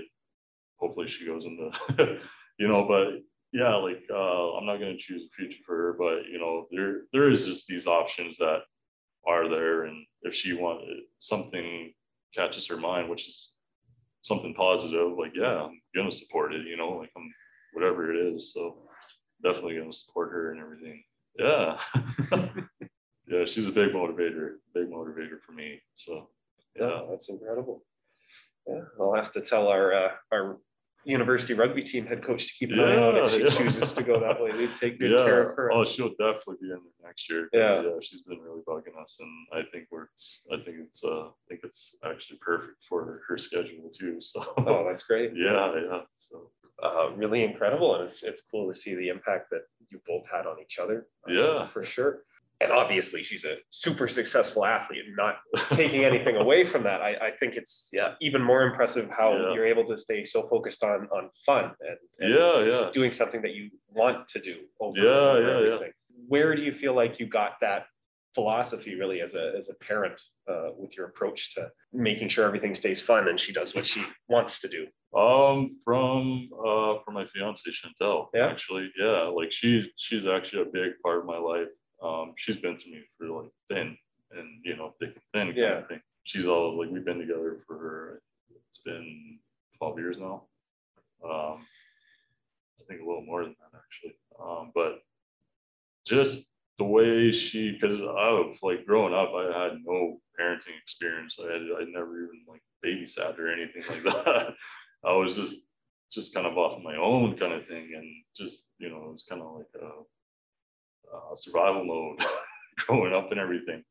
[0.79, 1.71] hopefully she goes into,
[2.59, 3.21] you know, but
[3.53, 6.67] yeah, like uh, I'm not going to choose a future for her, but you know,
[6.71, 8.61] there there is just these options that
[9.27, 10.85] are there, and if she wants
[11.19, 11.93] something
[12.35, 13.53] catches her mind, which is
[14.23, 16.67] something positive, like yeah, I'm gonna support it.
[16.67, 17.33] You know, like I'm
[17.73, 18.53] whatever it is.
[18.53, 18.77] So
[19.43, 21.03] definitely gonna support her and everything.
[21.39, 21.79] Yeah.
[23.27, 25.81] yeah, she's a big motivator, big motivator for me.
[25.95, 26.29] So
[26.81, 27.85] yeah, that's incredible.
[28.67, 30.59] Yeah, I'll have to tell our uh, our
[31.05, 33.49] university rugby team head coach to keep an eye on if she yeah.
[33.49, 34.53] chooses to go that way.
[34.53, 35.25] We'd take good yeah.
[35.25, 35.73] care of her.
[35.73, 37.49] Oh, she'll definitely be in there next year.
[37.53, 37.81] Yeah.
[37.81, 40.09] yeah, she's been really bugging us, and I think we're.
[40.53, 41.03] I think it's.
[41.03, 44.21] Uh, I think it's actually perfect for her schedule too.
[44.21, 44.45] So.
[44.59, 45.33] Oh, that's great.
[45.35, 46.01] yeah, yeah.
[46.15, 46.51] So.
[46.81, 50.47] Uh, really incredible, and it's it's cool to see the impact that you both had
[50.47, 51.09] on each other.
[51.29, 52.21] Uh, yeah, for sure
[52.61, 55.37] and obviously she's a super successful athlete and not
[55.71, 57.01] taking anything away from that.
[57.01, 59.55] I, I think it's yeah even more impressive how yeah.
[59.55, 62.91] you're able to stay so focused on on fun and, and yeah yeah.
[62.93, 65.81] doing something that you want to do over yeah over yeah everything.
[65.87, 65.93] yeah
[66.27, 67.87] where do you feel like you got that
[68.35, 72.75] philosophy really as a as a parent uh, with your approach to making sure everything
[72.75, 74.87] stays fun and she does what she wants to do?
[75.19, 78.47] Um from uh from my fiance chantel yeah.
[78.47, 78.91] actually.
[78.99, 81.69] Yeah like she she's actually a big part of my life
[82.03, 83.97] um, she's been to me for like thin
[84.33, 85.79] and you know thick and thin kind yeah.
[85.79, 86.01] of thing.
[86.25, 88.21] She's all like we've been together for
[88.69, 89.39] it's been
[89.79, 90.45] 12 years now.
[91.25, 91.67] Um,
[92.79, 94.17] I think a little more than that actually.
[94.41, 95.01] Um, but
[96.07, 101.39] just the way she, because I've like growing up, I had no parenting experience.
[101.41, 104.55] I had I never even like babysat or anything like that.
[105.05, 105.57] I was just
[106.11, 109.27] just kind of off my own kind of thing, and just you know it was
[109.29, 109.89] kind of like a
[111.15, 112.25] uh, survival mode
[112.79, 113.85] growing up and everything.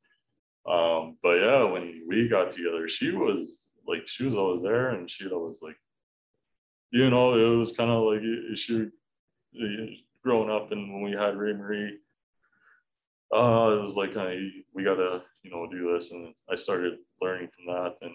[0.70, 5.10] Um, but yeah, when we got together, she was like, she was always there and
[5.10, 5.78] she always like,
[6.92, 8.22] you know, it was kind of like
[8.58, 8.90] she
[10.24, 12.00] growing up and when we had Ray Marie,
[13.34, 14.38] uh, it was like, of,
[14.74, 16.12] we gotta, you know, do this.
[16.12, 18.14] And I started learning from that and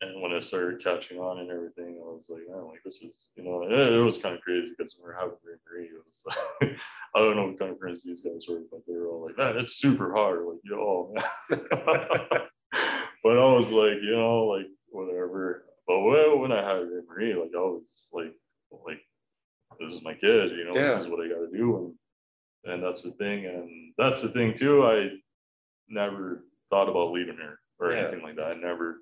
[0.00, 3.28] and when I started catching on and everything, I was like, oh, like this is,
[3.36, 6.04] you know, it, it was kind of crazy because when we are having Marie, it
[6.06, 6.76] was like,
[7.14, 9.38] I don't know what kind of friends these guys were, but they were all like,
[9.38, 10.44] man, it's super hard.
[10.44, 11.60] Like, yo, man.
[13.22, 15.66] but I was like, you know, like whatever.
[15.86, 18.34] But when, when I had Marie, like I was like,
[18.86, 19.00] like,
[19.78, 20.86] this is my kid, you know, yeah.
[20.86, 21.94] this is what I got to do.
[22.64, 23.46] And, and that's the thing.
[23.46, 24.84] And that's the thing too.
[24.84, 25.10] I
[25.88, 28.00] never thought about leaving her or yeah.
[28.00, 28.46] anything like that.
[28.46, 28.98] I never,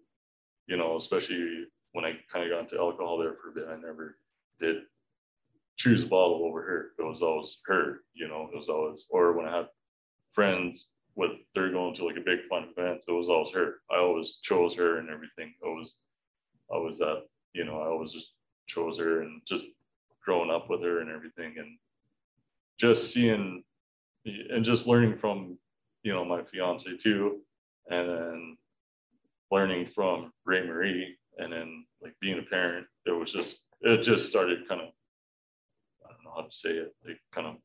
[0.66, 3.76] you know, especially when I kind of got into alcohol there for a bit, I
[3.76, 4.16] never
[4.60, 4.82] did
[5.76, 6.92] choose a bottle over her.
[6.98, 9.68] It was always her, you know, it was always, or when I had
[10.32, 13.80] friends with, they're going to like a big fun event, it was always her.
[13.90, 15.54] I always chose her and everything.
[15.62, 15.96] It was,
[16.72, 18.32] I was that, you know, I always just
[18.66, 19.64] chose her and just
[20.24, 21.54] growing up with her and everything.
[21.58, 21.76] And
[22.78, 23.62] just seeing
[24.24, 25.58] and just learning from,
[26.02, 27.40] you know, my fiance too.
[27.90, 28.56] And then
[29.52, 34.28] learning from Ray Marie and then like being a parent, it was just it just
[34.28, 34.88] started kind of
[36.04, 37.56] I don't know how to say it, like kind of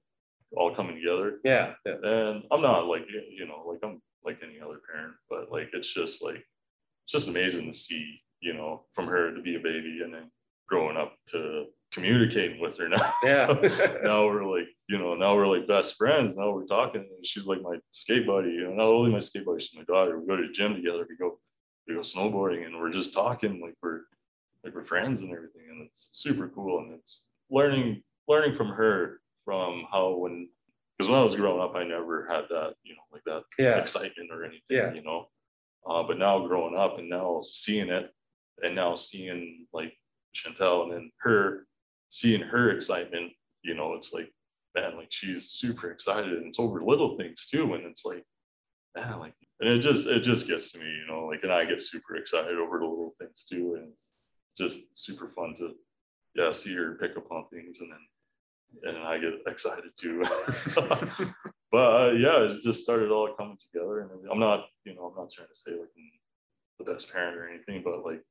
[0.56, 1.40] all coming together.
[1.44, 1.96] Yeah, yeah.
[2.04, 5.94] And I'm not like you know like I'm like any other parent, but like it's
[5.94, 10.02] just like it's just amazing to see you know from her to be a baby
[10.04, 10.30] and then
[10.68, 13.14] growing up to communicating with her now.
[13.24, 13.48] Yeah.
[14.04, 16.36] now we're like, you know, now we're like best friends.
[16.36, 17.08] Now we're talking.
[17.24, 18.50] She's like my skate buddy.
[18.52, 20.20] You know, not only my skate buddy, she's my daughter.
[20.20, 21.06] We go to the gym together.
[21.10, 21.40] We go
[21.88, 24.02] we go snowboarding and we're just talking like we're
[24.64, 29.20] like we're friends and everything and it's super cool and it's learning learning from her
[29.46, 30.50] from how when
[30.98, 33.78] because when I was growing up I never had that you know like that yeah.
[33.78, 34.94] excitement or anything yeah.
[34.94, 35.28] you know
[35.88, 38.12] uh, but now growing up and now seeing it
[38.62, 39.94] and now seeing like
[40.36, 41.66] Chantel, and then her
[42.10, 43.32] seeing her excitement,
[43.64, 44.32] you know, it's like,
[44.76, 48.24] man, like she's super excited, and it's over little things too, and it's like,
[49.00, 51.66] man, like, and it just it just gets to me, you know, like, and I
[51.66, 54.12] get super excited over the little things too, and it's
[54.58, 55.72] just super fun to,
[56.36, 58.00] yeah, see her pick up on things, and then
[58.84, 60.24] and I get excited too.
[61.72, 65.16] but uh, yeah, it just started all coming together, and I'm not, you know, I'm
[65.16, 68.22] not trying to say like I'm the best parent or anything, but like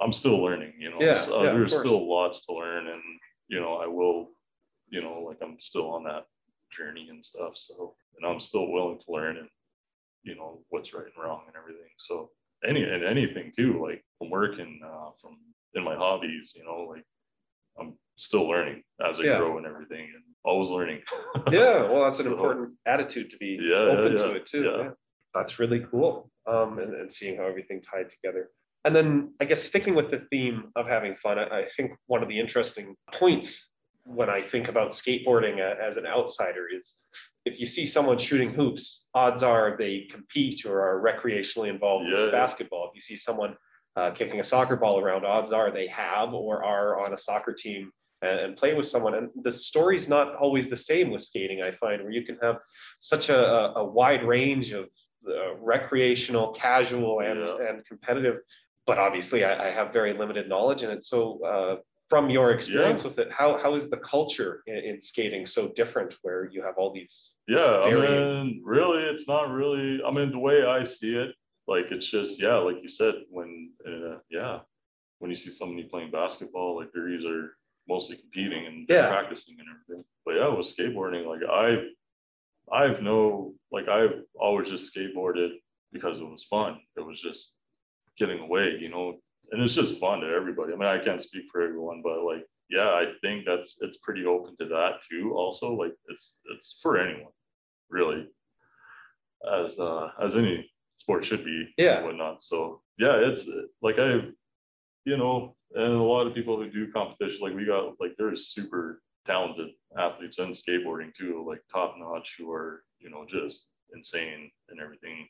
[0.00, 1.00] I'm still learning, you know.
[1.00, 3.02] Yeah, So, uh, yeah, there's still lots to learn, and
[3.48, 4.28] you know, I will,
[4.88, 6.26] you know, like I'm still on that
[6.76, 7.52] journey and stuff.
[7.56, 9.48] So, and I'm still willing to learn and
[10.26, 11.90] you know what's right and wrong and everything.
[11.98, 12.30] So
[12.68, 15.38] any and anything too, like from work and uh, from
[15.74, 17.04] in my hobbies, you know, like
[17.80, 19.38] I'm still learning as I Yeah.
[19.38, 21.00] grow and everything, and always learning.
[21.50, 24.62] yeah well that's an So, important attitude to be Yeah, yeah, open to it too
[24.64, 24.76] yeah.
[24.84, 24.90] yeah.
[25.34, 28.50] that's really cool um and, and seeing how everything tied together
[28.84, 32.22] and then i guess sticking with the theme of having fun i, I think one
[32.22, 33.70] of the interesting points
[34.04, 36.94] when i think about skateboarding as an outsider is
[37.46, 42.24] if you see someone shooting hoops odds are they compete or are recreationally involved Yeah,
[42.24, 43.56] with basketball if you see someone
[43.96, 47.52] uh, kicking a soccer ball around odds are they have or are on a soccer
[47.52, 47.90] team
[48.22, 49.14] and, and play with someone.
[49.14, 52.56] And the story's not always the same with skating, I find, where you can have
[52.98, 54.86] such a, a, wide range of
[55.26, 57.68] uh, recreational, casual, and, Yeah.
[57.68, 58.40] and competitive.
[58.86, 61.76] But obviously, I, I have very limited knowledge and it's So, uh,
[62.08, 66.14] from your experience with it, how, how is the culture in, in skating so different
[66.22, 67.36] where you have all these?
[67.48, 70.00] Yeah, I mean, really, it's not really.
[70.06, 71.34] I mean, the way I see it,
[71.66, 74.60] like it's just yeah, like you said, when uh, yeah,
[75.18, 77.50] when you see somebody playing basketball, like they're
[77.88, 79.08] mostly competing and Yeah.
[79.08, 80.04] practicing and everything.
[80.24, 81.86] But yeah, with skateboarding, like I,
[82.72, 85.54] I've no like I've always just skateboarded
[85.92, 86.78] because it was fun.
[86.96, 87.56] It was just
[88.18, 89.18] getting away, you know,
[89.50, 90.72] and it's just fun to everybody.
[90.72, 94.26] I mean, I can't speak for everyone, but like yeah, I think that's it's pretty
[94.26, 95.34] open to that too.
[95.34, 97.32] Also, like it's it's for anyone,
[97.88, 98.26] really,
[99.52, 101.68] as uh as any sport should be.
[101.78, 102.02] Yeah.
[102.02, 102.42] Whatnot.
[102.42, 103.48] So yeah, it's
[103.82, 104.20] like I,
[105.04, 108.48] you know, and a lot of people who do competition, like we got like there's
[108.48, 109.68] super talented
[109.98, 115.28] athletes in skateboarding too, like top notch, who are you know just insane and everything.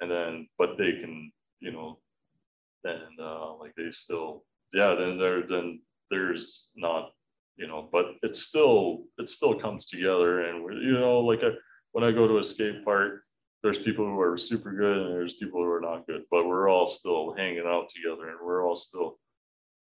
[0.00, 1.98] And then, but they can, you know,
[2.86, 5.80] then uh, like they still, yeah, then there, then
[6.10, 7.10] there's not,
[7.56, 10.42] you know, but it's still, it still comes together.
[10.46, 11.50] And we're, you know, like I,
[11.92, 13.22] when I go to a skate park,
[13.62, 16.68] there's people who are super good and there's people who are not good, but we're
[16.68, 19.18] all still hanging out together and we're all still,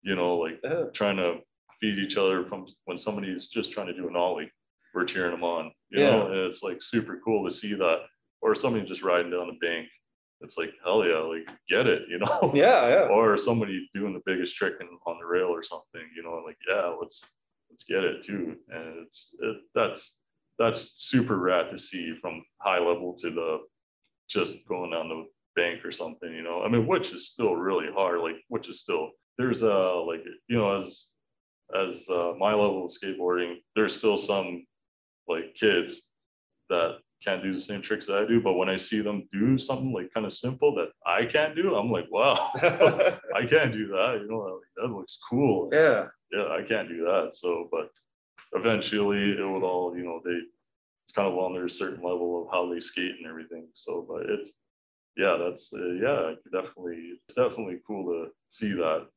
[0.03, 0.61] you know, like
[0.93, 1.39] trying to
[1.79, 4.51] feed each other from when somebody's just trying to do an ollie,
[4.93, 6.09] we're cheering them on, you Yeah.
[6.11, 8.01] know, and it's like super cool to see that.
[8.43, 9.87] Or somebody just riding down the bank.
[10.41, 12.51] It's like, hell yeah, like get it, you know?
[12.53, 13.07] yeah, yeah.
[13.09, 16.57] Or somebody doing the biggest trick in, on the rail or something, you know, like,
[16.67, 17.23] yeah, let's
[17.69, 18.57] let's get it too.
[18.69, 20.19] And it's it, that's
[20.57, 23.59] that's super rad to see from high level to the
[24.29, 25.25] just going down the
[25.55, 26.63] bank or something, you know.
[26.63, 29.73] I mean, which is still really hard, like which is still there's a
[30.07, 31.07] like you know as
[31.75, 34.65] as uh, my level of skateboarding, there's still some
[35.27, 36.01] like kids
[36.69, 38.41] that can't do the same tricks that I do.
[38.41, 41.75] But when I see them do something like kind of simple that I can't do,
[41.75, 42.51] I'm like, wow,
[43.35, 44.19] I can't do that.
[44.21, 45.69] You know, like, that looks cool.
[45.71, 46.07] yeah.
[46.31, 47.31] Yeah, I can't do that.
[47.33, 47.89] So, but
[48.53, 50.39] eventually it would all, you know, they,
[51.03, 53.67] it's kind of on their certain level of how they skate and everything.
[53.73, 54.53] So, but it's,
[55.17, 59.07] yeah, that's, uh, yeah, definitely, it's definitely cool to see that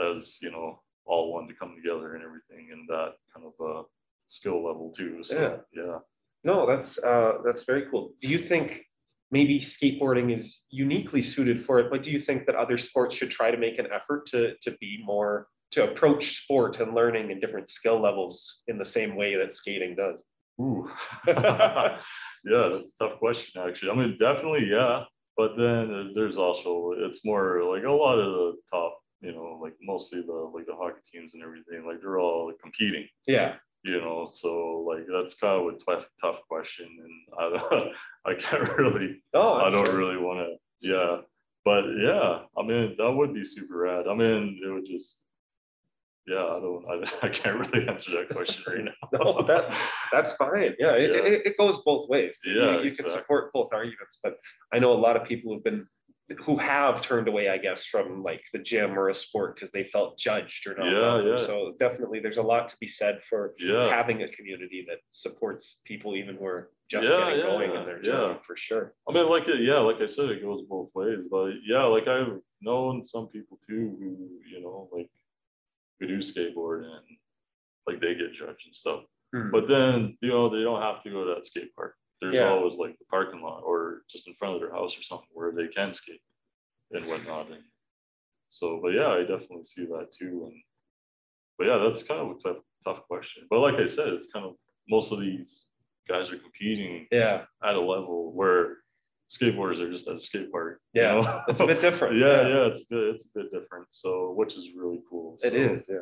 [0.00, 3.82] as, you know, all one to come together and everything and that kind of uh,
[4.26, 5.22] skill level too.
[5.22, 5.98] So, yeah.
[6.44, 8.12] No, that's uh, that's very cool.
[8.20, 8.84] Do you think
[9.30, 13.30] maybe skateboarding is uniquely suited for it, but do you think that other sports should
[13.30, 17.40] try to make an effort to to be more to approach sport and learning and
[17.40, 20.22] different skill levels in the same way that skating does?
[20.60, 20.88] Ooh.
[21.26, 21.98] yeah,
[22.44, 23.90] that's a tough question, actually.
[23.90, 25.04] I mean, definitely, yeah.
[25.36, 29.74] But then there's also, it's more like a lot of the top, you know, like
[29.82, 34.26] mostly the like the hockey teams and everything, like they're all competing, Yeah, you know.
[34.30, 37.92] So like that's kind of a tough, tough question, and I don't,
[38.26, 39.96] I can't really, no, I don't fair.
[39.96, 40.56] really want to,
[40.88, 41.18] yeah.
[41.64, 44.06] But yeah, I mean, that would be super rad.
[44.06, 45.22] I mean, it would just,
[46.26, 46.94] yeah, I don't, I,
[47.26, 49.18] I can't really answer that question right now.
[49.18, 49.74] No, that
[50.12, 50.74] that's fine.
[50.78, 51.32] Yeah, it, Yeah.
[51.32, 52.40] It, it goes both ways.
[52.44, 53.12] You- Yeah, you, can exactly.
[53.12, 54.36] support both arguments, but
[54.74, 55.86] I know a lot of people who've been
[56.44, 59.84] who have turned away, I guess, from like the gym or a sport because they
[59.84, 60.90] felt judged or not.
[60.90, 61.36] Yeah, yeah.
[61.36, 63.88] So definitely, there's a lot to be said for yeah.
[63.90, 67.84] having a community that supports people even who are just Yeah, getting yeah, going in
[67.84, 68.42] their journey yeah.
[68.42, 68.94] for sure.
[69.08, 71.18] I mean, like, it- yeah, like I said, it goes both ways.
[71.30, 75.10] But yeah, like I've known some people too who, you know, like
[76.00, 77.04] we do skateboard and
[77.86, 79.04] like they get judged and stuff.
[79.34, 79.50] Hmm.
[79.50, 81.96] But then, you know, they don't have to go to that skate park.
[82.20, 82.48] There's Yeah.
[82.50, 85.52] always like the parking lot or just in front of their house or something where
[85.52, 86.22] they can skate
[86.92, 87.50] and whatnot.
[87.50, 87.62] And
[88.48, 90.44] so, but yeah, I definitely see that too.
[90.50, 90.62] And
[91.58, 93.46] but yeah, that's kind of a tough, tough question.
[93.50, 94.54] But like I said, it's kind of
[94.88, 95.66] most of these
[96.08, 98.78] guys are competing yeah, at a level where
[99.30, 100.80] skateboarders are just at a skate park.
[100.92, 101.40] you Yeah, know?
[101.48, 102.16] it's a bit different.
[102.18, 103.86] yeah, yeah, it's a bit, it's a bit different.
[103.90, 105.38] So, which is really cool.
[105.42, 105.96] It So, is, yeah.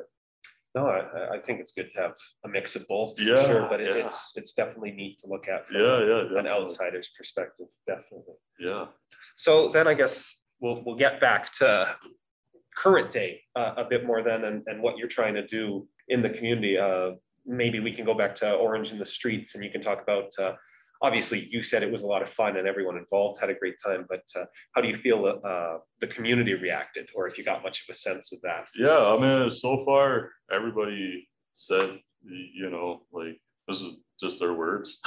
[0.74, 2.14] No, I, I think it's good to have
[2.46, 4.06] a mix of both, for Yeah, sure, but it, yeah.
[4.06, 8.36] it's, it's definitely neat to look at from Yeah, yeah, an outsider's perspective, definitely.
[8.58, 8.86] Yeah.
[9.36, 11.94] So then I guess we'll, we'll get back to
[12.74, 16.22] current day uh, a bit more then and, and what you're trying to do in
[16.22, 16.78] the community.
[16.78, 17.10] Uh,
[17.44, 20.30] maybe we can go back to Orange in the Streets and you can talk about,
[20.38, 20.54] uh,
[21.02, 23.74] obviously you said it was a lot of fun and everyone involved had a great
[23.84, 24.44] time, but uh,
[24.74, 27.94] how do you feel uh, the community reacted or if you got much of a
[27.94, 28.66] sense of that?
[28.74, 33.36] Yeah, I mean, so far everybody said, you know, like
[33.68, 35.00] this is just their words,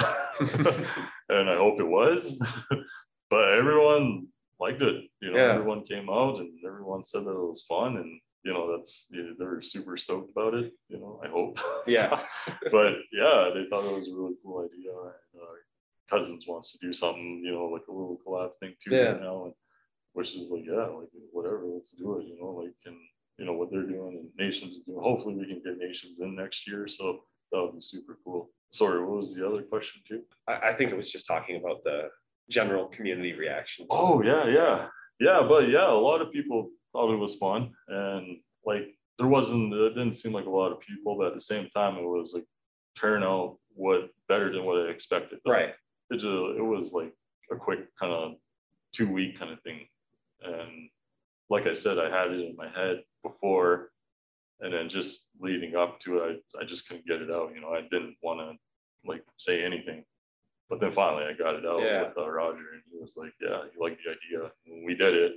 [1.28, 2.38] and I hope it was.
[3.30, 4.26] but everyone
[4.60, 5.04] liked it.
[5.20, 5.54] You know, Yeah.
[5.54, 9.44] everyone came out and everyone said that it was fun, and you know, that's they
[9.44, 10.72] were super stoked about it.
[10.88, 11.58] You know, I hope.
[11.86, 12.20] Yeah.
[12.70, 14.92] but yeah, they thought it was a really cool idea.
[16.10, 19.12] Cousins wants to do something, you know, like a little collab thing too Yeah.
[19.12, 19.54] right now, and
[20.12, 22.26] which is like, yeah, like whatever, let's do it.
[22.26, 22.96] You know, like and
[23.38, 25.02] you know what they're doing and Nations is doing.
[25.02, 27.20] Hopefully, we can get Nations in next year, so
[27.52, 28.50] that would be super cool.
[28.72, 30.22] Sorry, what was the other question too?
[30.48, 32.08] I, I think it was just talking about the
[32.50, 33.86] general community reaction.
[33.90, 34.88] Oh yeah, yeah,
[35.20, 35.44] yeah.
[35.48, 38.86] But yeah, a lot of people thought it was fun, and like
[39.18, 41.96] there wasn't, it didn't seem like a lot of people, but at the same time,
[41.96, 42.44] it was like
[42.98, 45.38] turnout what better than what I expected.
[45.44, 45.50] it.
[45.50, 45.74] Right.
[46.10, 46.24] It just,
[46.58, 47.12] it was like
[47.50, 48.32] a quick kind of
[48.92, 49.80] two week kind of thing,
[50.42, 50.88] and
[51.50, 53.90] like I said, I had it in my head before,
[54.60, 57.52] and then just leading up to it, I, I just couldn't get it out.
[57.54, 58.56] You know, I didn't want to
[59.08, 60.04] like say anything.
[60.68, 62.08] But then finally I got it out Yeah.
[62.08, 64.50] with uh, Roger and he was like, yeah, he liked the idea.
[64.66, 65.32] When we did it,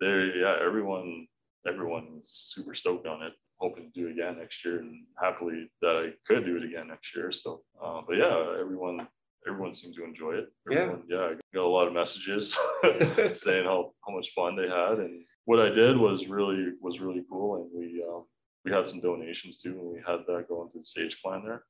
[0.00, 1.28] there, yeah, everyone,
[1.68, 5.70] everyone was super stoked on it, hoping to do it again next year and happily
[5.82, 7.30] that I could do it again next year.
[7.30, 9.06] So, uh, but yeah, everyone,
[9.46, 10.48] everyone seemed to enjoy it.
[10.70, 10.78] Yeah.
[10.80, 12.58] Everyone, yeah, I got a lot of messages
[13.32, 14.98] saying how, how much fun they had.
[14.98, 17.56] And what I did was really, was really cool.
[17.56, 18.24] And we, um,
[18.64, 21.64] we had some donations too, and we had that going to the Sage Clan there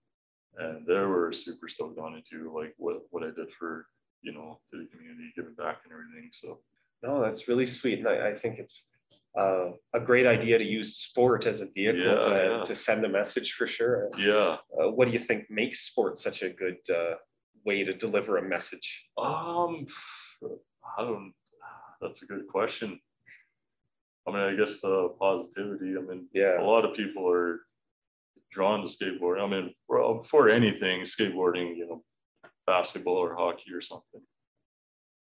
[0.58, 3.86] and they were super stoked on it too, like what what I did for
[4.22, 6.30] you know to the community, giving back and everything.
[6.32, 6.60] So
[7.02, 7.98] No, that's really sweet.
[8.00, 8.90] And I, I think it's
[9.38, 12.64] uh, a great idea to use sport as a vehicle Yeah, to, yeah.
[12.64, 14.10] to send a message for sure.
[14.18, 17.14] yeah, Uh, what do you think makes sport such a good uh,
[17.64, 19.04] way to deliver a message?
[19.18, 19.86] um,
[20.98, 21.32] I don't.
[22.00, 23.00] That's a good question.
[24.26, 25.94] I mean, I guess the positivity.
[25.96, 27.60] I mean, yeah, a lot of people are
[28.52, 29.42] drawn to skateboarding.
[29.42, 32.04] I mean, well, for anything, skateboarding, you know,
[32.66, 34.22] basketball or hockey or something.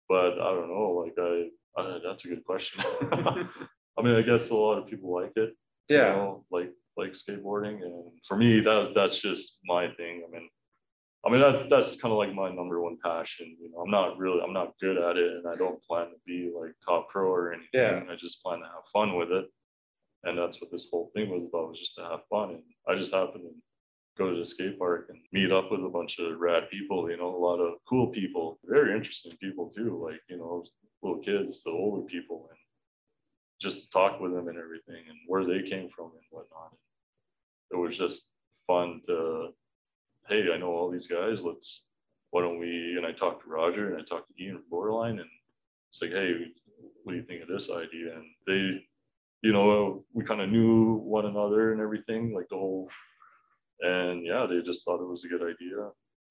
[0.08, 1.04] But I don't know.
[1.06, 1.50] Like I,
[1.82, 2.84] I that's a good question.
[3.12, 5.56] I mean, I guess a lot of people like it.
[5.90, 6.14] you Yeah.
[6.16, 10.24] know, like like skateboarding, and for me, that that's just my thing.
[10.28, 10.50] I mean,
[11.26, 13.58] I mean that's that's kind of like my number one passion.
[13.62, 16.16] You know, I'm not really I'm not good at it, and I don't plan to
[16.26, 17.70] be like top pro or anything.
[17.74, 18.04] Yeah.
[18.10, 19.46] I just plan to have fun with it,
[20.24, 22.52] and that's what this whole thing was about, was just to have fun.
[22.52, 23.54] And I just happened to
[24.18, 27.10] go to the skate park and meet up with a bunch of rad people.
[27.10, 30.02] You know, a lot of cool people, very interesting people too.
[30.02, 30.64] Like you know,
[31.02, 32.60] little kids, the older people, and
[33.62, 36.74] just to talk with them and everything and where they came from and whatnot.
[37.72, 38.30] It was just
[38.68, 39.50] fun to,
[40.30, 41.44] hey, I know all these guys.
[41.44, 41.86] Let's,
[42.32, 42.96] why don't we?
[42.98, 45.30] And I talked to Roger and I talked to Ian from Borderline and
[45.90, 46.46] it's like, hey,
[47.04, 48.16] what do you think of this idea?
[48.16, 48.86] And they,
[49.42, 52.90] you know, we kind of knew one another and everything, like the whole,
[53.82, 55.90] and yeah, they just thought it was a good idea.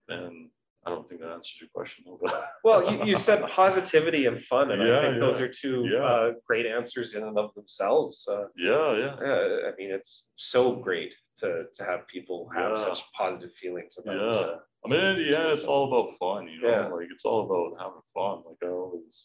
[0.08, 0.50] And
[0.88, 2.32] I don't think that answers your question, though, but
[2.64, 6.04] Well, you, you said positivity and fun, and I Yeah, think those are two Yeah.
[6.04, 8.26] uh, great answers in and of themselves.
[8.26, 9.14] Uh, yeah, yeah.
[9.28, 12.84] uh, I mean, it's so great to, to have people have Yeah.
[12.88, 14.40] such positive feelings about Yeah.
[14.40, 16.86] uh, I mean, yeah, it's all about fun, you know, Yeah.
[16.88, 18.36] like it's all about having fun.
[18.48, 19.16] Like I always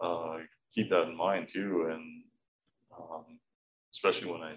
[0.00, 0.38] uh,
[0.74, 1.88] keep that in mind too.
[1.92, 2.04] And
[2.96, 3.24] um,
[3.94, 4.54] especially when I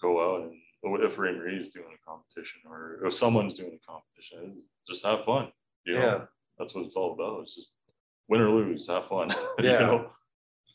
[0.00, 0.56] go out and
[0.94, 5.24] if Ray Marie is doing a competition or if someone's doing a competition, just have
[5.24, 5.48] fun.
[5.84, 6.24] You know, Yeah.
[6.58, 7.42] that's what it's all about.
[7.42, 7.72] It's just
[8.28, 9.30] win or lose, have fun.
[9.58, 9.78] you Yeah.
[9.78, 10.10] know?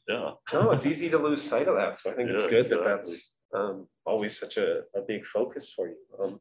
[0.07, 0.31] Yeah.
[0.53, 1.99] No, it's easy to lose sight of that.
[1.99, 5.71] So I think it's Yeah, good that that's um, always such a, a big focus
[5.75, 5.95] for you.
[6.19, 6.39] Um,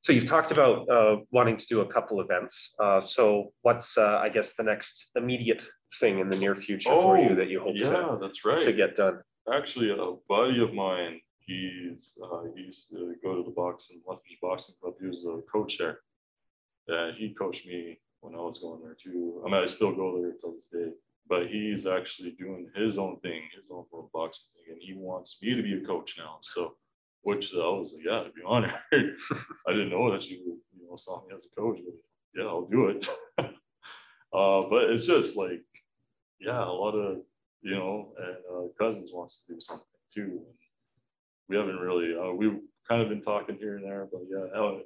[0.00, 2.74] so you've talked about uh, wanting to do a couple events.
[2.82, 5.62] Uh, so what's, uh, I guess, the next immediate
[6.00, 8.62] thing in the near future for you that you hope Oh, yeah, that's right.
[8.62, 9.20] to, to get done?
[9.52, 11.20] Actually, a buddy of mine
[11.50, 14.94] he's uh, he used to go to the boxing Lethbridge Boxing Club.
[15.00, 15.98] He was a coach there.
[16.88, 19.42] And he coached me when I was going there too.
[19.44, 20.92] I mean, I still go there till this day.
[21.28, 25.38] But he's actually doing his own thing, his own little boxing thing, and he wants
[25.40, 26.38] me to be a coach now.
[26.40, 26.74] So,
[27.22, 28.74] which I was like, yeah, to be honored.
[28.92, 31.94] I didn't know that you you know saw me as a coach, but
[32.34, 33.08] yeah, I'll do it.
[33.38, 35.62] uh, but it's just like,
[36.40, 37.18] yeah, a lot of
[37.62, 40.40] you know, and uh, cousins wants to do something too.
[41.50, 44.78] We haven't really, uh, we've kind of been talking here and there, but yeah, uh,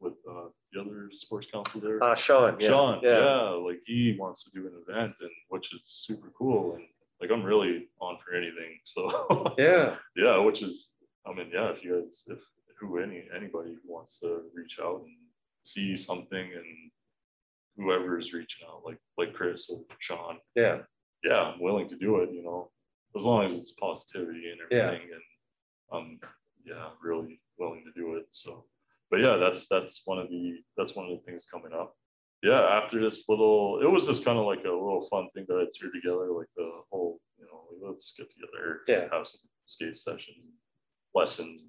[0.00, 2.66] with uh, the other sports council there, Uh, Sean, yeah.
[2.68, 3.18] Sean, yeah.
[3.24, 3.40] yeah.
[3.50, 6.74] like he wants to do an event, and which is super cool.
[6.74, 6.84] And
[7.20, 8.78] like I'm really on for anything.
[8.84, 10.94] So Yeah, yeah, which is,
[11.24, 12.40] I mean, yeah, if you guys, if
[12.80, 15.14] who any anybody who wants to reach out and
[15.62, 16.90] see something, and
[17.76, 20.78] whoever is reaching out, like like Chris or Sean, yeah,
[21.22, 22.30] yeah, I'm willing to do it.
[22.32, 22.70] You know,
[23.14, 24.86] as long as it's positivity and Yeah.
[24.86, 25.22] everything, and
[25.92, 26.28] Um, I'm
[26.64, 28.26] yeah, really willing to do it.
[28.30, 28.64] So,
[29.10, 31.94] but yeah, that's that's one of the that's one of the things coming up.
[32.42, 35.56] Yeah, after this little, it was just kind of like a little fun thing that
[35.56, 39.14] I threw together, like the whole, you know, like, let's get together, Yeah.
[39.14, 40.38] have some skate sessions,
[41.14, 41.66] lessons,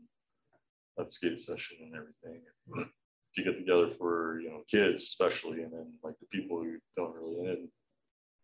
[0.97, 2.41] have a skate session and everything.
[3.35, 7.15] To get together for you know kids especially, and then like the people who don't
[7.15, 7.69] really and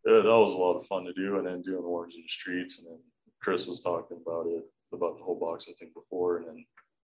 [0.05, 1.37] yeah, that was a lot of fun to do.
[1.37, 2.99] And then doing the orange in the streets, and then
[3.41, 4.63] Chris was talking about it
[4.93, 6.65] about the whole box, I think before, and then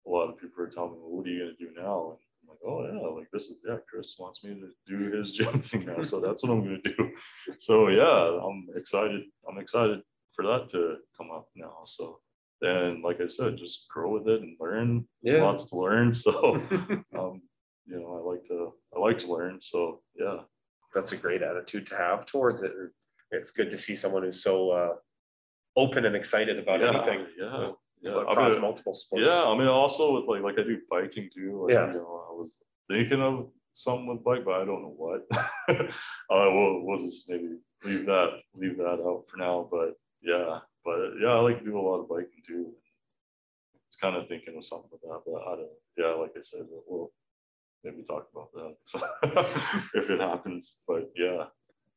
[0.07, 2.19] a lot of people are telling me, well, "What are you gonna do now?" And
[2.43, 5.61] I'm like, "Oh yeah, like this is yeah, Chris wants me to do his gym
[5.61, 7.11] thing now, so that's what I'm gonna do."
[7.57, 9.23] So yeah, I'm excited.
[9.49, 10.01] I'm excited
[10.35, 11.79] for that to come up now.
[11.85, 12.19] So
[12.61, 15.07] then, like I said, just grow with it and learn.
[15.21, 15.43] There's Yeah.
[15.43, 16.13] lots to learn.
[16.25, 16.55] So
[17.17, 17.41] um,
[17.87, 19.59] you know, I like to I like to learn.
[19.61, 20.41] So yeah.
[20.93, 22.71] that's a great attitude to have towards it.
[23.31, 24.93] It's good to see someone who's so uh,
[25.75, 27.71] open and excited about yeah, anything Yeah,
[28.01, 28.11] yeah.
[28.11, 29.25] I across mean, multiple sports.
[29.25, 31.63] yeah, I mean, also with like like I do biking too.
[31.65, 31.87] Like, Yeah.
[31.87, 32.57] You know, I was
[32.89, 35.25] thinking of something with bike, but I don't know what.
[35.69, 35.83] uh,
[36.29, 39.67] we'll we'll just maybe leave that leave that out for now.
[39.69, 42.71] But yeah, but yeah, I like to do a lot of biking too.
[43.87, 45.69] It's kind of thinking of something with that, but I don't.
[45.97, 47.11] Yeah, like I said, we'll
[47.83, 49.47] maybe talk about that
[49.93, 50.81] if it happens.
[50.87, 51.45] But yeah,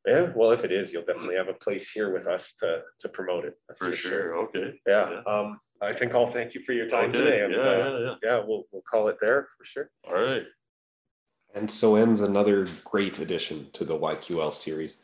[0.09, 3.09] Yeah, well, if it is, you'll definitely have a place here with us to to
[3.09, 3.55] promote it.
[3.69, 4.37] That's for sure.
[4.45, 4.81] Okay.
[4.87, 5.23] Yeah.
[5.27, 7.45] Um, I think I'll thank you for your time Okay, today.
[7.45, 8.15] and, Yeah, uh, yeah, yeah.
[8.23, 9.91] yeah, we'll we'll call it there for sure.
[10.07, 10.45] All right.
[11.55, 15.03] And so ends another great addition to the YQL series.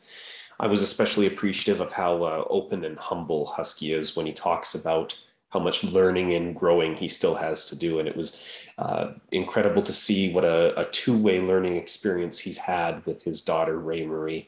[0.59, 4.75] I was especially appreciative of how uh, open and humble Husky is when he talks
[4.75, 7.99] about how much learning and growing he still has to do.
[7.99, 12.57] And it was uh, incredible to see what a, a two way learning experience he's
[12.57, 14.47] had with his daughter, Ray Marie.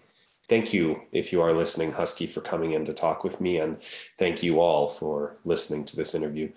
[0.49, 3.57] Thank you, if you are listening, Husky, for coming in to talk with me.
[3.57, 6.49] And thank you all for listening to this interview.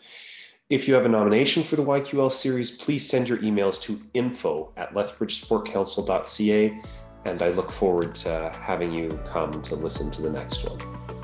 [0.69, 4.73] If you have a nomination for the YQL series, please send your emails to info
[4.77, 6.81] at lethbridgesportcouncil.ca,
[7.25, 10.79] and I look forward to having you come to listen to the next one.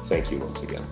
[0.07, 0.85] Thank you once again.